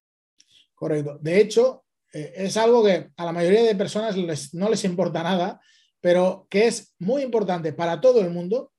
Correcto. 0.84 1.18
De 1.22 1.40
hecho, 1.40 1.86
eh, 2.12 2.34
es 2.36 2.58
algo 2.58 2.84
que 2.84 3.10
a 3.16 3.24
la 3.24 3.32
mayoría 3.32 3.64
de 3.64 3.74
personas 3.74 4.18
no 4.54 4.70
les 4.70 4.84
importa 4.84 5.24
nada, 5.24 5.62
pero 6.02 6.46
que 6.50 6.68
es 6.68 6.94
muy 7.00 7.22
importante 7.22 7.72
para 7.72 8.02
todo 8.02 8.20
el 8.20 8.32
mundo 8.32 8.74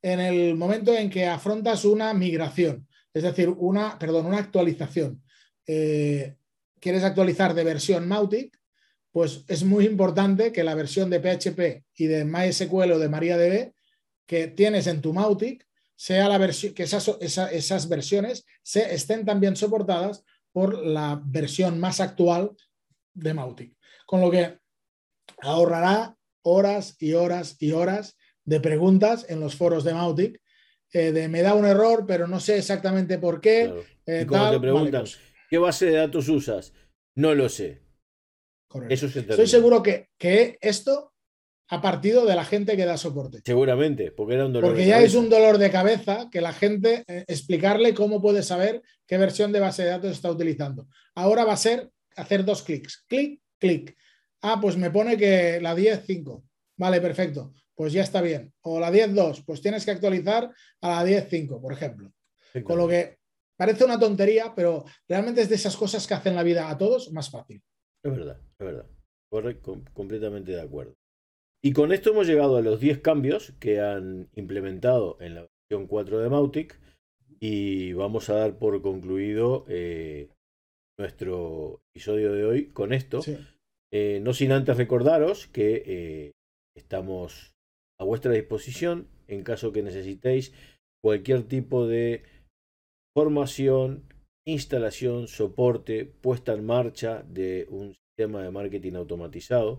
en 0.00 0.20
el 0.20 0.54
momento 0.54 0.94
en 0.94 1.10
que 1.10 1.26
afrontas 1.26 1.84
una 1.84 2.14
migración, 2.14 2.88
es 3.12 3.24
decir, 3.24 3.50
una, 3.50 3.98
perdón, 3.98 4.24
una 4.24 4.38
actualización. 4.38 5.22
Eh, 5.66 6.36
quieres 6.80 7.04
actualizar 7.04 7.52
de 7.52 7.64
versión 7.64 8.08
Mautic, 8.08 8.58
pues 9.10 9.44
es 9.48 9.64
muy 9.64 9.84
importante 9.84 10.50
que 10.50 10.64
la 10.64 10.74
versión 10.74 11.10
de 11.10 11.20
PHP 11.20 11.84
y 11.94 12.06
de 12.06 12.24
MySQL 12.24 12.92
o 12.92 12.98
de 12.98 13.10
MariaDB 13.10 13.72
que 14.24 14.46
tienes 14.46 14.86
en 14.86 15.02
tu 15.02 15.12
Mautic 15.12 15.68
sea 15.94 16.30
la 16.30 16.38
versión, 16.38 16.72
que 16.72 16.84
esas, 16.84 17.06
esas 17.20 17.88
versiones 17.90 18.46
se, 18.62 18.94
estén 18.94 19.26
también 19.26 19.56
soportadas 19.56 20.24
por 20.52 20.84
la 20.84 21.20
versión 21.24 21.80
más 21.80 22.00
actual 22.00 22.52
de 23.14 23.34
Mautic. 23.34 23.76
Con 24.06 24.20
lo 24.20 24.30
que 24.30 24.58
ahorrará 25.40 26.16
horas 26.42 26.96
y 26.98 27.14
horas 27.14 27.56
y 27.58 27.72
horas 27.72 28.16
de 28.44 28.60
preguntas 28.60 29.26
en 29.28 29.40
los 29.40 29.56
foros 29.56 29.84
de 29.84 29.94
Mautic, 29.94 30.40
eh, 30.92 31.12
de 31.12 31.28
me 31.28 31.42
da 31.42 31.54
un 31.54 31.64
error, 31.64 32.04
pero 32.06 32.26
no 32.26 32.40
sé 32.40 32.58
exactamente 32.58 33.18
por 33.18 33.40
qué. 33.40 33.72
Eh, 34.06 34.26
y 34.28 34.50
te 34.50 34.60
preguntan, 34.60 35.02
pues 35.02 35.18
¿qué 35.48 35.58
base 35.58 35.86
de 35.86 35.92
datos 35.92 36.28
usas? 36.28 36.72
No 37.14 37.34
lo 37.34 37.48
sé. 37.48 37.82
Estoy 38.88 39.46
seguro 39.46 39.82
que, 39.82 40.08
que, 40.18 40.58
esto 40.60 41.11
ha 41.72 41.80
partido 41.80 42.26
de 42.26 42.36
la 42.36 42.44
gente 42.44 42.76
que 42.76 42.84
da 42.84 42.98
soporte. 42.98 43.40
Seguramente, 43.42 44.12
porque 44.12 44.34
era 44.34 44.44
un 44.44 44.52
dolor 44.52 44.68
Porque 44.68 44.84
ya 44.84 45.00
es 45.00 45.14
un 45.14 45.30
dolor 45.30 45.56
de 45.56 45.70
cabeza 45.70 46.28
que 46.30 46.42
la 46.42 46.52
gente 46.52 47.02
eh, 47.08 47.24
explicarle 47.26 47.94
cómo 47.94 48.20
puede 48.20 48.42
saber 48.42 48.82
qué 49.06 49.16
versión 49.16 49.52
de 49.52 49.60
base 49.60 49.84
de 49.84 49.88
datos 49.88 50.10
está 50.10 50.30
utilizando. 50.30 50.86
Ahora 51.14 51.46
va 51.46 51.54
a 51.54 51.56
ser 51.56 51.88
hacer 52.14 52.44
dos 52.44 52.62
clics. 52.62 53.06
Clic, 53.08 53.40
clic. 53.58 53.96
Ah, 54.42 54.58
pues 54.60 54.76
me 54.76 54.90
pone 54.90 55.16
que 55.16 55.60
la 55.62 55.74
10.5. 55.74 56.42
Vale, 56.76 57.00
perfecto. 57.00 57.54
Pues 57.74 57.94
ya 57.94 58.02
está 58.02 58.20
bien. 58.20 58.52
O 58.60 58.78
la 58.78 58.92
10.2, 58.92 59.42
pues 59.46 59.62
tienes 59.62 59.86
que 59.86 59.92
actualizar 59.92 60.50
a 60.82 60.88
la 60.88 61.10
10.5, 61.10 61.58
por 61.58 61.72
ejemplo. 61.72 62.12
Con 62.64 62.76
lo 62.76 62.86
que 62.86 63.16
parece 63.56 63.84
una 63.84 63.98
tontería, 63.98 64.52
pero 64.54 64.84
realmente 65.08 65.40
es 65.40 65.48
de 65.48 65.54
esas 65.54 65.74
cosas 65.74 66.06
que 66.06 66.12
hacen 66.12 66.34
la 66.34 66.42
vida 66.42 66.68
a 66.68 66.76
todos 66.76 67.10
más 67.12 67.30
fácil. 67.30 67.62
Es 68.02 68.12
verdad, 68.12 68.38
es 68.58 68.66
verdad. 68.66 68.86
Correcto, 69.30 69.80
completamente 69.94 70.52
de 70.52 70.60
acuerdo. 70.60 70.94
Y 71.64 71.72
con 71.72 71.92
esto 71.92 72.10
hemos 72.10 72.26
llegado 72.26 72.56
a 72.56 72.60
los 72.60 72.80
10 72.80 72.98
cambios 72.98 73.52
que 73.60 73.80
han 73.80 74.28
implementado 74.34 75.16
en 75.20 75.36
la 75.36 75.46
versión 75.70 75.86
4 75.86 76.18
de 76.18 76.28
Mautic 76.28 76.80
y 77.38 77.92
vamos 77.92 78.30
a 78.30 78.34
dar 78.34 78.58
por 78.58 78.82
concluido 78.82 79.64
eh, 79.68 80.28
nuestro 80.98 81.80
episodio 81.94 82.32
de 82.32 82.44
hoy 82.44 82.66
con 82.66 82.92
esto. 82.92 83.20
Eh, 83.92 84.20
no 84.22 84.34
sin 84.34 84.50
antes 84.50 84.76
recordaros 84.76 85.46
que 85.46 85.82
eh, 85.86 86.32
estamos 86.76 87.52
a 88.00 88.04
vuestra 88.04 88.32
disposición 88.32 89.06
en 89.28 89.44
caso 89.44 89.72
que 89.72 89.84
necesitéis 89.84 90.52
cualquier 91.00 91.44
tipo 91.44 91.86
de 91.86 92.24
formación, 93.16 94.02
instalación, 94.46 95.28
soporte, 95.28 96.06
puesta 96.06 96.54
en 96.54 96.66
marcha 96.66 97.22
de 97.22 97.66
un 97.70 97.94
sistema 97.94 98.42
de 98.42 98.50
marketing 98.50 98.94
automatizado. 98.94 99.78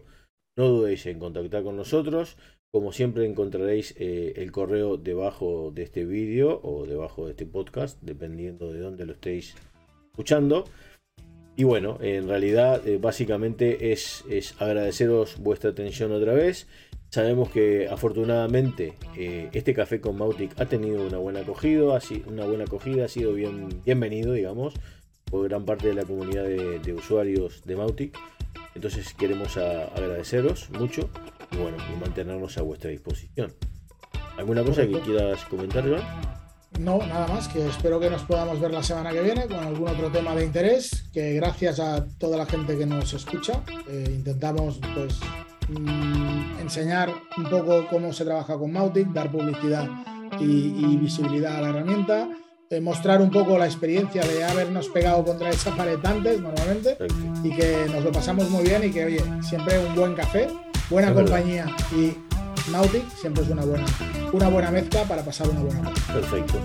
No 0.55 0.67
dudéis 0.67 1.05
en 1.05 1.19
contactar 1.19 1.63
con 1.63 1.75
nosotros. 1.75 2.37
Como 2.71 2.91
siempre 2.91 3.25
encontraréis 3.25 3.95
eh, 3.97 4.33
el 4.37 4.51
correo 4.51 4.97
debajo 4.97 5.71
de 5.73 5.83
este 5.83 6.05
vídeo 6.05 6.59
o 6.63 6.85
debajo 6.85 7.25
de 7.25 7.31
este 7.31 7.45
podcast, 7.45 8.01
dependiendo 8.01 8.71
de 8.71 8.79
dónde 8.79 9.05
lo 9.05 9.13
estéis 9.13 9.55
escuchando. 10.11 10.65
Y 11.55 11.65
bueno, 11.65 11.99
en 12.01 12.27
realidad 12.27 12.87
eh, 12.87 12.97
básicamente 12.97 13.91
es, 13.91 14.23
es, 14.27 14.59
agradeceros 14.59 15.37
vuestra 15.37 15.69
atención 15.69 16.11
otra 16.11 16.33
vez. 16.33 16.67
Sabemos 17.09 17.51
que 17.51 17.87
afortunadamente 17.87 18.95
eh, 19.15 19.49
este 19.53 19.75
café 19.75 20.01
con 20.01 20.17
Mautic 20.17 20.59
ha 20.59 20.65
tenido 20.65 21.05
una 21.05 21.19
buena 21.19 21.41
acogida, 21.41 21.99
una 22.25 22.45
buena 22.45 22.63
acogida, 22.63 23.05
ha 23.05 23.07
sido 23.07 23.33
bien, 23.33 23.69
bienvenido, 23.85 24.33
digamos, 24.33 24.73
por 25.25 25.47
gran 25.47 25.63
parte 25.63 25.89
de 25.89 25.93
la 25.93 26.05
comunidad 26.05 26.45
de, 26.45 26.93
usuarios 26.93 27.63
de 27.65 27.75
Mautic. 27.75 28.17
Entonces 28.75 29.13
queremos 29.13 29.57
agradeceros 29.57 30.69
mucho 30.71 31.09
y 31.51 31.57
bueno, 31.57 31.77
y 31.91 31.99
mantenernos 31.99 32.57
a 32.57 32.61
vuestra 32.61 32.89
disposición. 32.89 33.53
¿Alguna 34.37 34.63
cosa 34.63 34.87
que 34.87 34.99
quieras 35.01 35.43
comentar, 35.45 35.87
Joan? 35.87 36.01
No, 36.79 36.97
nada 36.97 37.27
más, 37.27 37.47
que 37.47 37.67
espero 37.67 37.99
que 37.99 38.09
nos 38.09 38.23
podamos 38.23 38.59
ver 38.59 38.71
la 38.71 38.81
semana 38.81 39.11
que 39.11 39.21
viene 39.21 39.45
con 39.45 39.59
algún 39.59 39.87
otro 39.89 40.09
tema 40.09 40.33
de 40.35 40.45
interés, 40.45 41.05
que 41.13 41.33
gracias 41.33 41.79
a 41.79 42.03
toda 42.17 42.35
la 42.35 42.47
gente 42.47 42.75
que 42.77 42.85
nos 42.85 43.13
escucha, 43.13 43.61
eh, 43.87 44.05
intentamos 44.09 44.79
pues 44.95 45.19
mm, 45.69 46.59
enseñar 46.59 47.13
un 47.37 47.43
poco 47.43 47.87
cómo 47.89 48.11
se 48.11 48.25
trabaja 48.25 48.57
con 48.57 48.71
Mautic, 48.71 49.07
dar 49.09 49.31
publicidad 49.31 49.87
y, 50.39 50.97
visibilidad 50.97 51.57
a 51.57 51.61
la 51.61 51.69
herramienta, 51.69 52.27
mostrar 52.81 53.21
un 53.21 53.29
poco 53.29 53.57
la 53.57 53.65
experiencia 53.65 54.23
de 54.23 54.43
habernos 54.43 54.87
pegado 54.89 55.23
contra 55.23 55.49
esa 55.49 55.75
pared 55.75 55.99
antes 56.03 56.39
normalmente 56.39 56.97
y 57.43 57.49
que 57.55 57.85
nos 57.91 58.03
lo 58.03 58.11
pasamos 58.11 58.49
muy 58.49 58.63
bien 58.63 58.83
y 58.83 58.91
que 58.91 59.05
oye, 59.05 59.23
siempre 59.41 59.79
un 59.79 59.95
buen 59.95 60.13
café, 60.15 60.47
buena 60.89 61.13
compañía 61.13 61.65
y 61.91 62.13
Nautic 62.71 63.03
siempre 63.15 63.43
es 63.43 63.49
una 63.49 63.63
buena, 63.63 63.85
una 64.31 64.49
buena 64.49 64.71
mezcla 64.71 65.03
para 65.03 65.23
pasar 65.23 65.49
una 65.49 65.61
buena 65.61 65.81
noche. 65.81 66.01
Perfecto. 66.13 66.59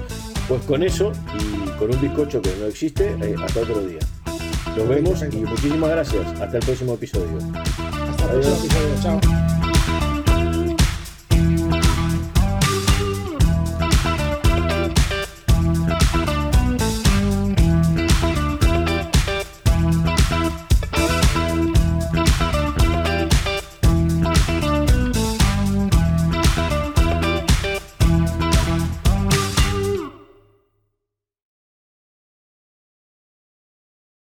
Pues 0.49 0.62
con 0.62 0.83
eso 0.83 1.12
y 1.38 1.68
con 1.79 1.94
un 1.94 2.01
bizcocho 2.01 2.40
que 2.40 2.55
no 2.61 2.66
existe, 2.66 3.16
eh, 3.21 3.35
hasta 3.42 3.61
otro 3.61 3.81
día. 3.81 3.99
Nos 4.77 4.88
vemos 4.88 5.23
y 5.23 5.37
muchísimas 5.38 5.90
gracias. 5.90 6.27
Hasta 6.40 6.57
el 6.59 6.64
próximo 6.64 6.94
episodio. 6.94 7.38
Hasta 7.38 8.25
el 8.25 8.40
próximo 8.40 8.57
episodio. 8.57 9.03
Chao. 9.03 9.58